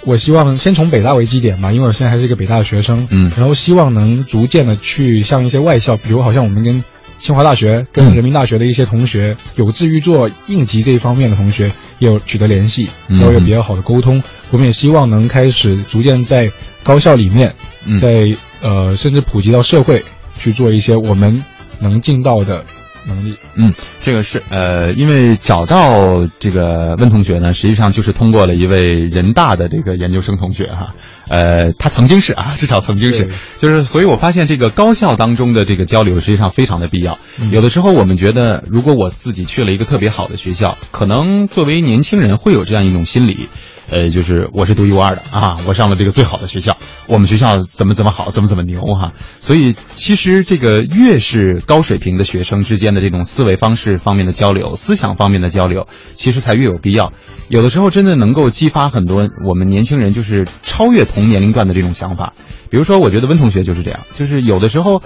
[0.06, 3.08] 我希望先从北大为基点吧，因为我现在还是一个北大的学生。
[3.10, 6.84] 嗯然后希望能逐渐的去向一些外校，比如好像我们跟
[7.18, 14.22] 清华大学、跟嗯人民大学的一些同学，有志于做应急这一方面的同学，也有取得联系，嗯然后有比较好的沟通。
[14.52, 16.52] 我们也希望能开始逐渐在
[16.84, 18.28] 高校里面，嗯在
[18.62, 20.04] 呃甚至普及到社会
[20.38, 21.44] 去做一些我们
[21.80, 22.64] 能尽到的
[23.06, 23.36] 能力。
[23.56, 30.94] 嗯，这个是呃，因为找到这个温同学呢，实际上就是通过了一位人大的这个研究生同学哈，
[31.30, 37.18] 呃，他曾经是 啊，至少曾经是，就是所以我发现这个高校当中的这个交流实际上非常的必要。
[37.40, 43.50] 嗯有的时候我们觉得，如果我自己去了一个特别好的学校，可能作为年轻人会有这样一种心理。
[43.88, 49.12] 呃，就是我是独一无二的啊，我上了这个最好的学校，我们学校怎么怎么好，怎么怎么牛哈。
[49.40, 57.14] 所以其实这个越是高水平的学生之间的这种思维方式方面的交流、思想方面的交流，其实才越有必要。
[57.48, 62.34] 有的时候真的能够激发很多我们年轻人就是超越同年龄段的这种想法。
[62.70, 65.02] 比如说，我觉得温同学就是这样，就是有的时候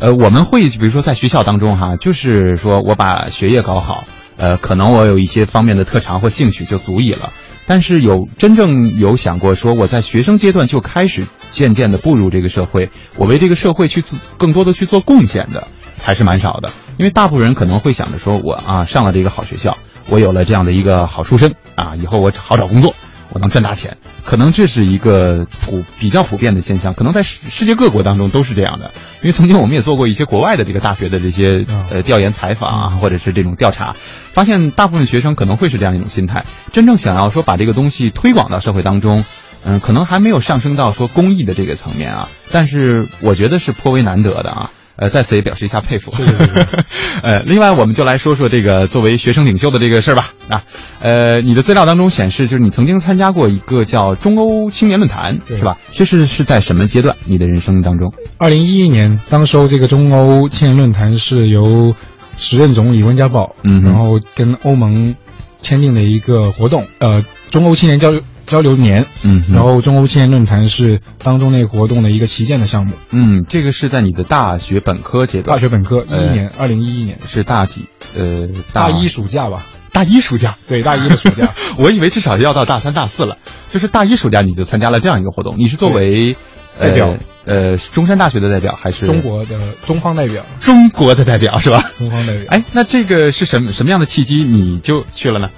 [0.00, 4.04] 呃，我们会比如说在学校当中哈，就是说我把学业搞好，
[4.36, 7.32] 呃，可能我有一些方面的特长或兴趣就足以了。
[7.66, 15.68] 但是有真正有想过说我在学生阶段就开始渐渐的步入这个社会，我为这个社会去做更多的去做贡献的，
[16.02, 16.70] 还是蛮少的。
[16.98, 22.94] 因为大部分人可能会想着说我啊上了这个好学校，我有了这样的一个好出身啊，以后我好找工作。
[23.30, 28.90] 我能赚大钱，可能这是一个普比较普遍的现象，可能在世世界各国当中都是这样的。
[29.22, 33.96] 因为曾经我们也做过一些国外的这个大学的这些嗯呃调研采访啊，或者是这种调查，
[34.32, 39.24] 发现大部分学生可能会是这样一种心态，真正想要说把这个东西推广到社会当中。
[39.66, 44.70] 嗯，可能还没有上升到说公益的这个层面啊，但是我觉得是颇为难得的啊。
[44.96, 46.12] 呃，在此也表示一下佩服。
[46.12, 46.66] 是是是
[47.22, 50.32] 呃，另外我们就来说说这个作为学生领袖的这个事儿吧。
[50.48, 50.62] 啊，
[51.00, 55.78] 呃，你的资料当中显示，就是你曾经参加过一个叫中欧青年论坛，对是吧？
[55.92, 57.16] 这是是在什么阶段？
[57.24, 58.12] 你的人生当中？
[58.38, 61.94] 二零一一年，当时候这个中欧青年论坛是由
[62.36, 65.14] 时任总理温家宝，嗯然后跟欧盟
[65.62, 72.94] 签订的一个活动，呃，中欧青年交流交流年，嗯，然后中欧青年论坛是当中那个活动的一个旗舰的项目。
[73.10, 77.86] 嗯，这个是在你的大学本科阶段，大学本科一年，二零一一年是大几？
[78.16, 80.56] 呃，大一暑假吧，大一暑假。
[80.68, 81.52] 对，大一的暑假。
[81.78, 83.38] 我以为至少要到大三、大四了，
[83.72, 85.56] 就是大一暑假你就参加了这样一个活动。
[85.58, 86.36] 你是作为
[86.78, 91.82] 代表呃，呃中山大学的代表还是中国的中方代表，中国的代表是吧？
[91.98, 92.44] 中方代表。
[92.48, 95.50] 哎，那这个是什么什么样的契机你就去了呢？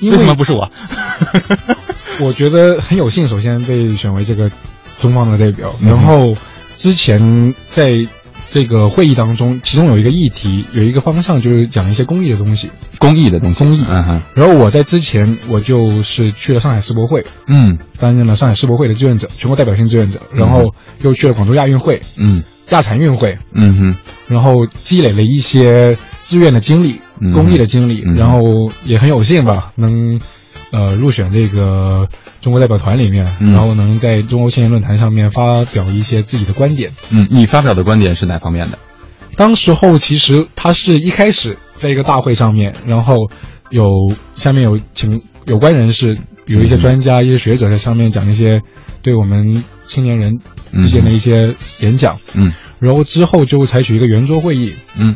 [0.00, 0.70] 因为什么不是我？
[2.22, 4.50] 我觉得很有幸，首先被选为这个
[5.00, 5.88] 中方的代表，嗯。
[5.88, 6.32] 然后
[6.76, 8.06] 之前在
[8.50, 12.70] 这个会议当中，其中有一个议题，有一个方向就是讲一些公益的东西。
[12.98, 13.84] 公益的东西，公益。
[13.88, 17.78] 嗯哼，然后我在之前我就是去了上海世博会，嗯。
[17.98, 22.42] 担任了上海世博会的志愿者，全国代表性志愿者，然后又去了广州亚运会、嗯。
[22.70, 23.96] 亚残运会，嗯哼，
[24.28, 27.32] 然后积累了一些志愿的经历、嗯。
[27.32, 28.14] 公益的经历，嗯。
[28.14, 28.40] 然后
[28.84, 30.20] 也很有幸吧，能
[30.72, 32.08] 呃入选这个
[32.40, 33.52] 中国代表团里面，嗯。
[33.52, 36.92] 然后能在中欧青年论坛上面发表一些自己的观点。
[37.10, 38.78] 嗯，你发表的观点是哪方面的？
[39.36, 43.30] 当时候其实他是一开始在一个大会上面，然后
[43.70, 43.84] 有
[44.34, 48.60] 下面有请有关人士，比如一些专家、一些学者在上面讲一些
[49.02, 50.38] 对我们青年人
[50.72, 52.52] 之间的一些演讲，嗯。
[52.78, 55.14] 然后之后就采取一个圆桌会议，嗯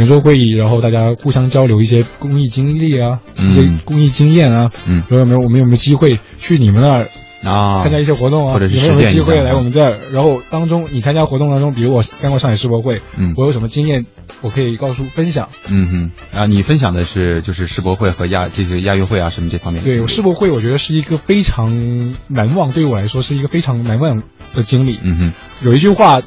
[0.00, 7.06] 圆桌会议，然后大家互相交流一些公益经历啊，嗯一些公益经验啊，嗯说有没有我们有没有机会去你们那儿
[7.44, 9.98] 啊，参加一些活动啊，或者是有没有机会来我们这儿？
[10.10, 14.06] 然后当中你参加活动当中，比如我干过上海世博会，嗯我有什么经验，
[14.40, 15.50] 我可以告诉分享。
[15.68, 19.84] 嗯哼啊，你分享的是就是世博会和亚这个亚运会啊什么这方面。
[19.84, 24.16] 对世博会，我觉得是一个非常难忘，对于我来说是一个非常难忘
[24.54, 24.98] 的经历。
[25.02, 25.32] 嗯哼，
[25.62, 26.20] 有一句话，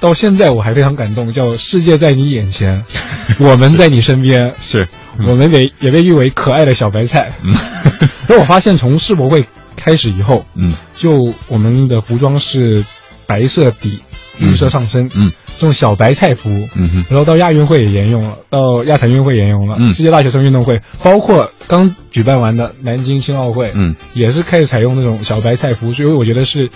[0.00, 2.82] 到现在我还非常感动，叫“世界在你眼前，
[3.40, 4.52] 我们在你身边”。
[4.62, 4.86] 是，
[5.26, 7.30] 我们被也被誉为可爱的小白菜。
[7.42, 7.54] 嗯
[8.26, 9.44] 然后我发现从世博会
[9.76, 12.84] 开始以后，嗯就我们的服装是
[13.26, 13.98] 白色底，
[14.38, 16.48] 绿色上身，嗯这种小白菜服。
[16.74, 26.70] 嗯哼然后到亚运会也沿用了，到亚残运会也沿用了，嗯世界大学生运动会，包括刚举办完的南京青奥会，嗯，也是开始采用那种小白菜服，所以我觉得是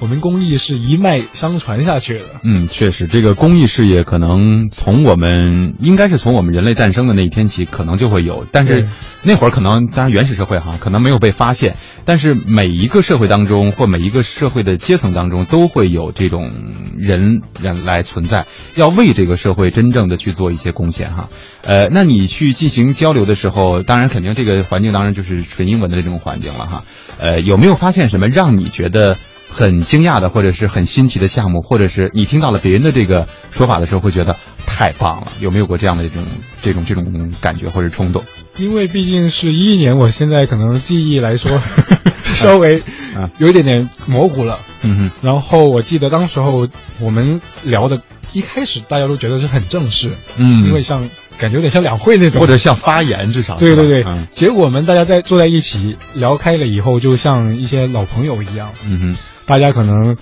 [0.00, 2.24] 我们公益是一脉相传下去的。
[2.42, 8.88] 嗯，确实，这个公益事业可能从我们应该是从我们人类诞生的那一天起，可能就会有，但是
[9.22, 16.50] 那会儿可能当然原始社会哈，可能没有被发现，但是每一个社会当中或每一个社会的阶层当中都会有这种
[16.98, 21.28] 人人来存在，要为这个社会真正的去做一些贡献哈。
[21.62, 26.84] 呃，那你去进行交流的时候，当然肯定这个环境当然就是纯英文的这种环境了哈。
[27.18, 29.16] 呃，有没有发现什么让你觉得？
[29.52, 35.32] 很惊讶的，或者是很新奇的项目，或者是你听到了别人的这个说法的时候，会觉得太棒了。
[35.40, 36.24] 有没有过这样的这种
[36.62, 38.22] 这种这种感觉或者冲动？
[38.58, 41.60] 因为毕竟是一一年，我现在可能记忆来说
[42.22, 42.78] 稍微
[43.16, 44.60] 啊有一点点模糊了。
[44.82, 46.68] 嗯哼，然后我记得当时候
[47.00, 48.02] 我们聊的，
[48.32, 51.08] 一开始大家都觉得是很正式，嗯因为像
[51.40, 54.04] 感觉有点像两会那种，或者像发言，至少对对对。
[54.06, 59.16] 嗯，结果我们大家在坐在一起聊开了以后，就像一些老朋友一样，嗯哼，
[59.46, 60.16] 大家可能。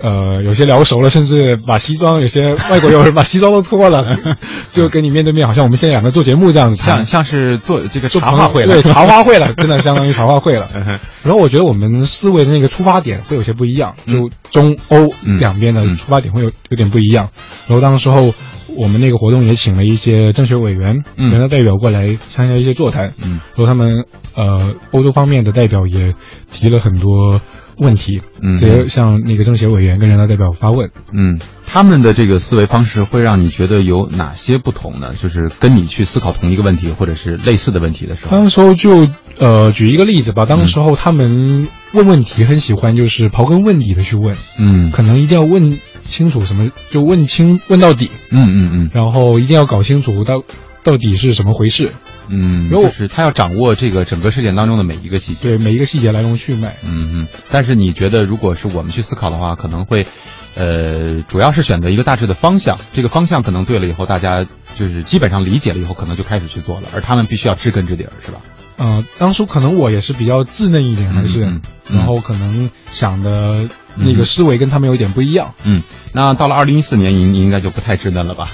[0.00, 4.16] 呃，有些聊熟了，甚至把西装，有些外国友人把西装都脱了，
[4.70, 10.68] 就跟你面对面，好像我们现在两个做节目这样子像，像是做这个茶话会了，对 茶话会了，真的相当于茶话会了。
[11.24, 14.14] 然后我觉得我们思维的那个出发点会有些不一样，嗯。
[14.14, 15.40] 就中欧嗯。
[15.40, 17.30] 两边的嗯出发点会有有点不一样。
[17.66, 18.32] 然后当时候
[18.78, 21.30] 我们那个活动也请了一些政协委员、嗯。
[21.30, 23.40] 人大代表过来参加一些座谈，嗯。
[23.56, 24.04] 然后他们
[24.36, 26.14] 呃欧洲方面的代表也
[26.52, 27.40] 提了很多
[27.78, 28.56] 问题，嗯。
[28.56, 30.90] 直接向那个政协委员跟人大代表发问。
[31.12, 35.12] 嗯，他们的这个思维方式会让你觉得有哪些不同呢？
[35.14, 39.08] 就是跟你去思考同一个问题或者是类似的问题的时候，当时候就
[39.38, 44.90] 呃举一个例子吧，当时候他们问问题很喜欢就是刨根问底的去问，嗯。
[44.90, 48.90] 可能一定要问清楚什么，就问清问到底，嗯嗯嗯。
[48.94, 50.42] 然后一定要搞清楚到
[50.88, 51.92] 到底是什么回事，
[52.30, 55.46] 嗯，就是他要掌握这个整个事件当中的每一个细节。
[55.46, 56.76] 对每一个细节来龙去脉。
[56.82, 60.06] 嗯嗯，但是你觉得，如果是我们去思考的话，可能会，
[60.54, 62.78] 呃，主要是选择一个大致的方向。
[62.94, 66.88] 这个方向可能对了以后，大家就是基本上理解了以后，可能就开始去做了。
[66.94, 68.40] 而他们必须要知根知底儿，是吧？
[68.78, 73.68] 呃，当初可能我也是比较稚嫩一点，还是，嗯嗯嗯然后可能想的
[73.98, 75.54] 那个思维跟他们有一点不一样。
[75.64, 75.82] 嗯，
[76.12, 78.48] 那到了二零一四年，你你应该就不太稚嫩了吧？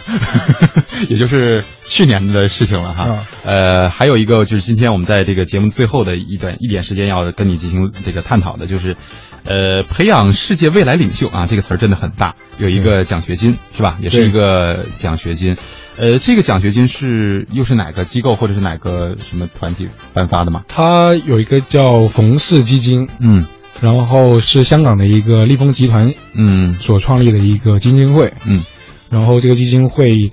[1.09, 3.07] 也就是去年的事情了哈。
[3.09, 8.97] 嗯呃，还有一个就是今天我们在这个节目最后的一段一点时间要跟你进行这个探讨的，就是，
[9.45, 13.99] 呃，培养世界未来领袖啊，这个词儿真的很大，有一个奖学金是吧？
[14.01, 15.57] 也是一个奖学金。
[15.97, 20.63] 呃，这个奖学金是又是哪个机构或者是哪个什么团体颁发的吗？
[20.67, 23.47] 它有一个叫冯氏基金，嗯
[23.81, 26.75] 然后是香港的一个立丰集团嗯。
[26.77, 28.63] 所创立的一个基金会，嗯。
[29.11, 30.31] 然后这个基金会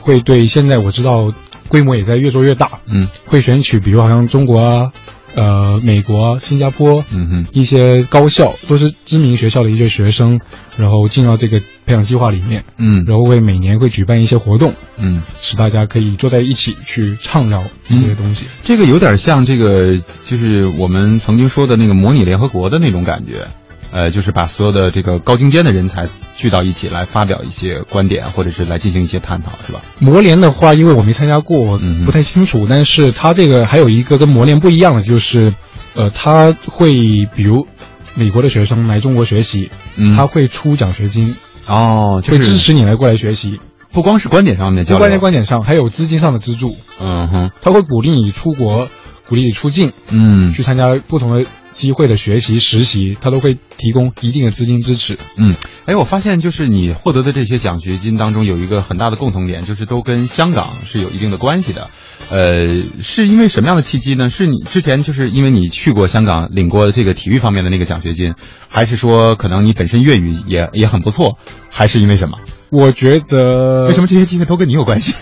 [0.00, 1.32] 会对现在我知道
[1.68, 3.08] 规模也在越做越大，嗯。
[3.26, 4.92] 会选取比如好像中国啊、
[5.38, 10.40] 呃美国啊、新加坡嗯哼一些高校都是知名学校的一些学生，
[10.76, 15.22] 然后进到这个培养计划里面，嗯然后会每年会举办一些活动，嗯。
[15.40, 18.44] 使大家可以坐在一起去畅聊一些东西。
[18.64, 23.46] 这个有点像这个，就是我们曾经说的那个模拟联合国的那种感觉，
[23.90, 29.80] 呃，就是把所有的这个高精尖的人才聚到一起来发表一些观点，或者是来进行一些探讨，是吧？
[29.98, 32.66] 模联的话，因为我没参加过，不太清楚。
[32.68, 35.54] 但是它这个还有一个跟模联不一样的，就是，
[35.94, 37.66] 呃，他会比如
[38.14, 41.34] 美国的学生来中国学习，嗯他会出奖学金，
[41.66, 43.58] 哦，就会支持你来过来学习。
[43.90, 48.88] 不光是观点上面的交流，不关键观点上，还有资金上的资助，嗯哼，他会鼓励你出国
[49.28, 55.18] 鼓励你出境，嗯去参加不同的机会的学习、实习，他都会提供一定的资金支持。
[55.36, 55.54] 嗯，
[55.84, 61.88] 哎，我发现就是你获得的这些奖学金当中有一个很大的共同点，就是都跟香港是有一定的关系的。
[62.30, 64.28] 呃，是因为什么样的契机呢？
[64.28, 68.34] 是你之前就是因为你去过香港领过这个体育方面的那个奖学金，
[68.68, 71.38] 还是说可能你本身粤语也也很不错，
[71.70, 72.38] 还是因为什么？
[72.70, 75.14] 我觉得为什么这些机会都跟你有关系？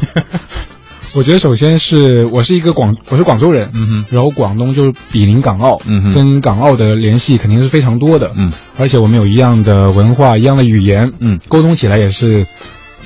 [1.17, 4.05] 我觉得首先是我是一个广，我是广州人，嗯哼。
[4.11, 6.13] 然后广东就是比邻港澳，嗯哼。
[6.13, 12.47] 跟港澳的联系肯定是非常多的，嗯，而且我们有一样的文化，一样的语言，嗯，沟通起来也是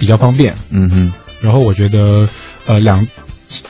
[0.01, 0.57] 比较方便。
[0.71, 2.29] 嗯哼，然后我觉得，
[2.67, 3.07] 呃，两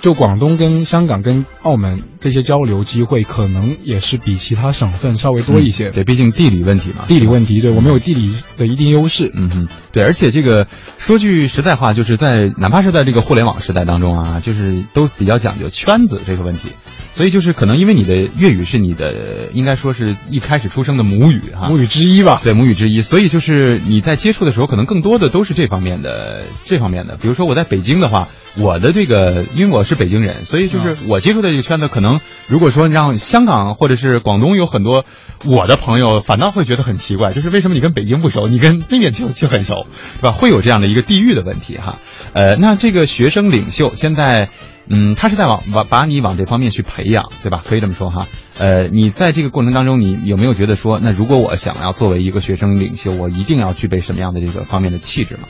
[0.02, 5.88] 就广东跟香港跟澳门这些交流机会，可能也是比其他省份稍微多一些。
[5.88, 9.32] 嗯对，毕竟地理问题嘛，地理问题，对我们有地理的一定优势。
[9.34, 10.66] 嗯哼，对，而且这个
[10.98, 16.68] 说句实在话，就是在哪怕是在这个互联网时代当中啊，就是都比较讲究圈子这个问题，
[17.12, 22.40] 所以就是可能因为你的粤语是你的应该说是一开始出生的母语哈，母语之一吧。
[22.42, 27.16] 对母语之一，所以就是你在接触的时候，可能更多的都是这方面的这方面的。
[27.16, 35.04] 比如说我在北京的话，我的这个因为我是北京人，所以就是我接触的这个圈子，可能如果说让香港或者是广东有很多
[35.44, 39.86] 我的朋友，反倒会觉得很奇怪，就是为什么你跟北京不熟，你跟那边就就很熟，
[40.16, 40.30] 是吧？
[40.32, 41.98] 会有这样的一个地域的问题哈。
[42.32, 44.48] 呃，那这个学生领袖现在。
[44.86, 47.62] 嗯，他是在往往把你往这方面去培养，对吧？
[47.64, 48.26] 可以这么说哈。
[48.58, 55.48] 呃，你在这个过程当中，你有没有觉得说，那如果我想要作为一个学生领袖，我一定要具备什么样的这个方面的气质吗？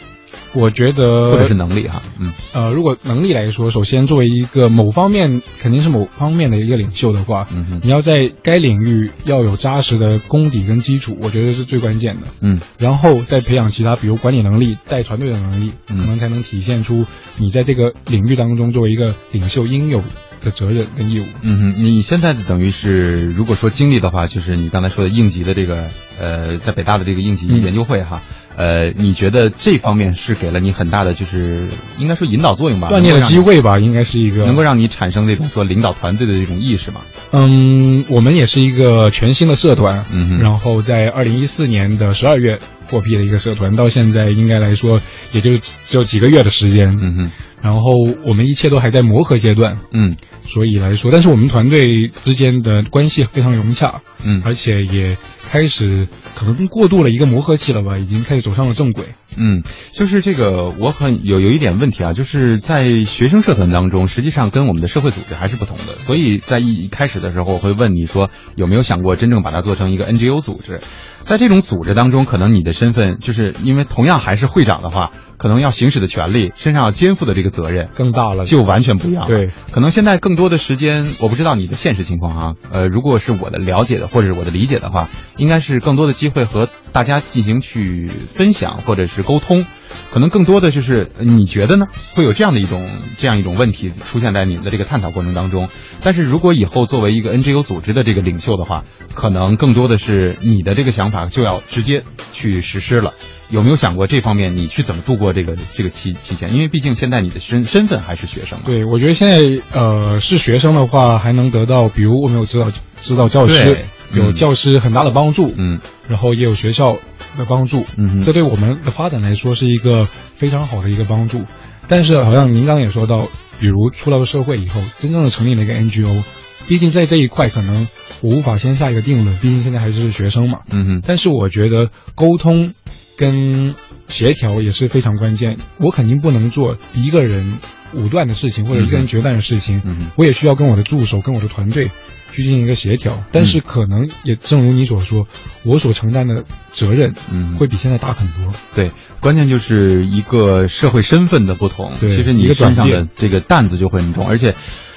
[0.52, 2.02] 我觉得或者是能力哈？
[2.18, 12.26] 嗯呃，如果能力来说，首先作为一个某方面肯定是某方面的一个领袖的话，嗯哼你要在该领域要有扎实的功底跟基础，我觉得是最关键的。
[12.40, 17.04] 嗯然后再培养其他，比如管理能力、带团队的能力，嗯可能才能体现出
[17.36, 20.02] 你在这个领域当中作为一个领袖应有
[20.42, 21.24] 的责任跟义务。
[21.42, 25.86] 嗯哼，你现在的等于是，如果说经历的话，就是你刚才说的应急的这个
[26.18, 28.22] 呃，在北大的这个应急嗯研究会哈。
[28.56, 32.88] 呃，你觉得这方面是给了你很大的，就是应该说引导作用吧？
[32.90, 34.44] 锻炼的机会吧，应该是一个。
[34.44, 37.00] 能够让你产生这种说领导团队的这种意识嘛？
[37.32, 45.00] 嗯，我们也是一个全新的社团，嗯然后在二零一四年的十二月获批的一个社团，到现在应该来说
[45.32, 47.30] 也就只有几个月的时间，嗯哼，
[47.62, 47.92] 然后
[48.26, 50.16] 我们一切都还在磨合阶段，嗯。
[50.42, 54.42] 所以来说，但是我们团队之间的关系非常融洽，嗯。
[54.44, 55.16] 而且也
[55.50, 59.04] 开始可能过渡了一个磨合期了吧，已经开始走上了正轨。
[59.36, 65.94] 嗯，就是这个，我很有有一点问题啊，就是在学生社团当中，实际上跟我们的社会组织还是不同的。
[65.94, 70.80] 所以在一一开始的时候，我会问你说有没有想过真正把它做成一个 NGO 组织？
[71.22, 79.28] 在这种组织当中，可能你的身份就是因为同样还是会长的话，可能要行使的权利，身上要肩负的这个责任更大了，就完全不一样了。
[79.28, 82.54] 对，可能现在更多的时间，我不知道你的现实情况啊。
[82.72, 85.08] 呃，如果是我的了解的或者是我的理解的话，
[85.40, 89.66] 应该是更多的机会和大家进行去分享或者是沟通。
[90.12, 91.86] 可能更多的就是呃你觉得呢？
[92.14, 95.68] 会有这样的一种这样一种问题出现在你们的这个探讨过程当中。
[96.02, 98.84] 但是如果以后作为一个 NGO 组织的这个领袖的话，
[99.14, 103.12] 可能更多的是你的这个想法就要直接去实施了。
[103.50, 106.52] 有没有想过这方面你去怎么度过这个这个期期间？
[106.52, 108.64] 因为毕竟现在你的身身份还是学生嘛。
[108.66, 112.70] 对，我觉得现在呃是学生的话，还能得到，比如我们有指导
[113.02, 113.76] 指导教师，
[114.12, 116.98] 有教师很大的帮助，嗯然后也有学校
[117.38, 121.44] 的帮助，嗯哼这对我们的发展来说是一个非常好的一个帮助。
[121.88, 126.22] 但是好像您刚刚也说到，比如出了社会以后，真正的成立了一个 NGO，
[126.68, 127.88] 毕竟在这一块可能
[128.20, 130.60] 我无法先下一个定论，毕竟现在还是学生嘛。
[130.70, 132.72] 嗯哼但是我觉得沟通
[133.16, 133.74] 跟
[134.10, 135.56] 协调也是非常关键。
[135.78, 137.58] 我肯定不能做一个人
[137.94, 139.80] 武断的事情，或者一个人决断的事情。
[139.84, 141.90] 嗯我也需要跟我的助手、跟我的团队
[142.32, 143.22] 去进行一个协调。
[143.32, 145.26] 但是可能也正如你所说，
[145.64, 148.52] 我所承担的责任嗯会比现在大很多。
[148.74, 148.90] 对，
[149.20, 151.92] 关键就是一个社会身份的不同。
[151.98, 154.54] 对其实你身上的这个担子就会很重，而且。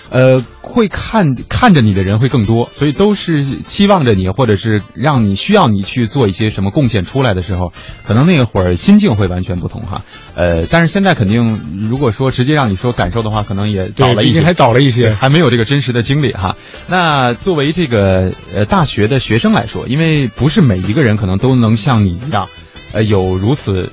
[0.10, 7.72] 呃，会看看着你的人会更多，所以都是期望着你，或者是让你需要你去做一些什么贡献出来的时候，
[8.06, 10.04] 可能那会儿心境会完全不同哈。
[10.36, 15.14] 呃，但是现在肯定，如果说直接让你说感受的话，可能也早了一些，还早了一些。
[15.14, 16.58] 还没有这个真实的经历哈。
[16.88, 22.50] 那作为这个呃大学的学生来说，因为不是每一个人可能都能像你一样，
[22.94, 23.90] 呃有如此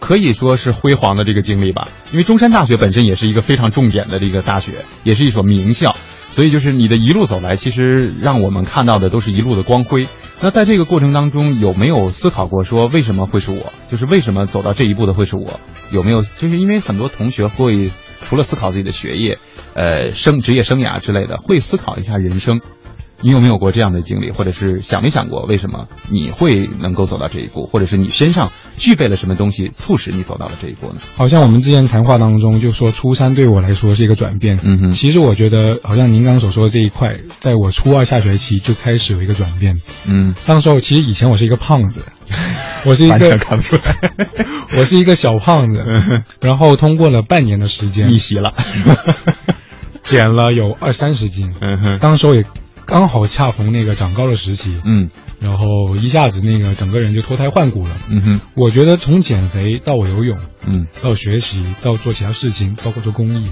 [0.00, 1.88] 可以说是辉煌的这个经历吧。
[2.12, 5.96] 因为中山大学本身也是一个非常重点的这个大学，也是一所名校，
[6.30, 10.06] 所以就是你的一路走来，其实让我们看到的都是一路的光辉。
[10.40, 13.72] 那在这个过程当中，有没有思考过说为什么会是我？
[13.90, 15.58] 就是为什么走到这一步的会是我？
[15.90, 16.22] 有没有？
[16.22, 19.38] 就是因为很多同学会除了思考自己的学业，
[19.74, 22.60] 呃生职业生涯之类的，会思考一下人生。
[23.20, 31.00] 你有没有过这样的经历，或者是想没想过为什么你会能够走到这一步，或者是你身上具备了什么东西促使你走到了这一步呢？
[31.16, 34.92] 好像我们之前谈话当中就说初三对我来说是一个转变，嗯哼。
[34.92, 39.80] 其实我觉得好像您刚刚所说的这一块，在我初二下学期就开始有一个转变。
[40.06, 42.04] 嗯，当时候其实以前我是一个胖子，
[42.86, 43.98] 我是一完全个看不出来，
[44.78, 45.84] 我是一个小胖子，
[46.40, 48.08] 然后通过了半年的时间。
[48.08, 48.54] 逆袭了。
[50.02, 52.42] 减了有二三十斤，嗯哼，当时候也
[52.88, 55.10] 刚好恰逢那个长高的时期，嗯
[55.40, 57.94] 然后一下子那个整个人就脱胎换骨了。
[58.08, 63.50] 嗯哼，我觉得从减肥到我游泳，嗯到学习，到做其他事情，包括做公益，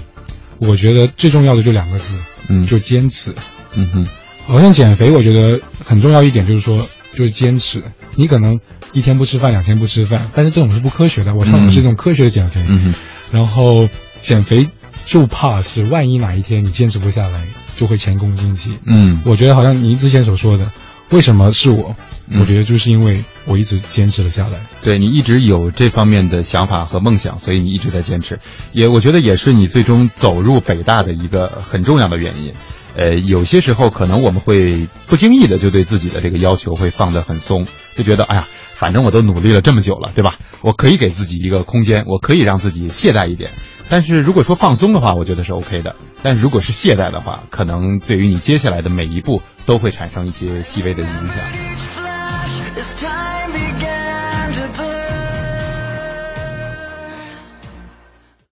[0.57, 2.17] 我觉得最重要的就两个字，
[2.49, 3.35] 嗯就坚持。
[3.75, 4.07] 嗯哼，
[4.47, 7.83] 好像减肥，我觉得很重要一点就是说，就是坚持。
[8.15, 8.59] 你可能
[8.91, 11.35] 一天不吃饭，两天不吃饭，但是这种是不科学的。
[11.35, 12.65] 我倡导是一种科学的减肥。
[12.67, 12.93] 嗯哼，
[13.31, 13.87] 然后
[14.19, 14.67] 减肥
[15.07, 17.47] 就怕是万一哪一天你坚持不下来，
[17.77, 18.77] 就会前功尽弃。
[18.85, 20.69] 嗯我觉得好像您之前所说的，
[21.09, 21.95] 为什么是我？
[22.29, 24.59] 嗯我觉得就是因为我一直坚持了下来。
[24.81, 28.37] 对你一直有这方面的想法和梦想，所以你一直在坚持。
[28.73, 32.53] 也我觉得也是你最终走入北大的一个很重要的原因。
[32.97, 38.47] 呃，有些时候可能我们会不经意的就对自己的这个要求会放得很松，就觉得哎呀，
[38.77, 40.35] 反正我都努力了这么久了，对吧？
[40.61, 43.49] 我可以给自己一个空间，我可以让自己懈怠一点。
[43.89, 45.95] 但是如果说放松的话，我觉得是 OK 的。
[46.21, 51.43] 但如果是懈怠的话，可能对于你接下来的每一步都会产生一些细微的影响。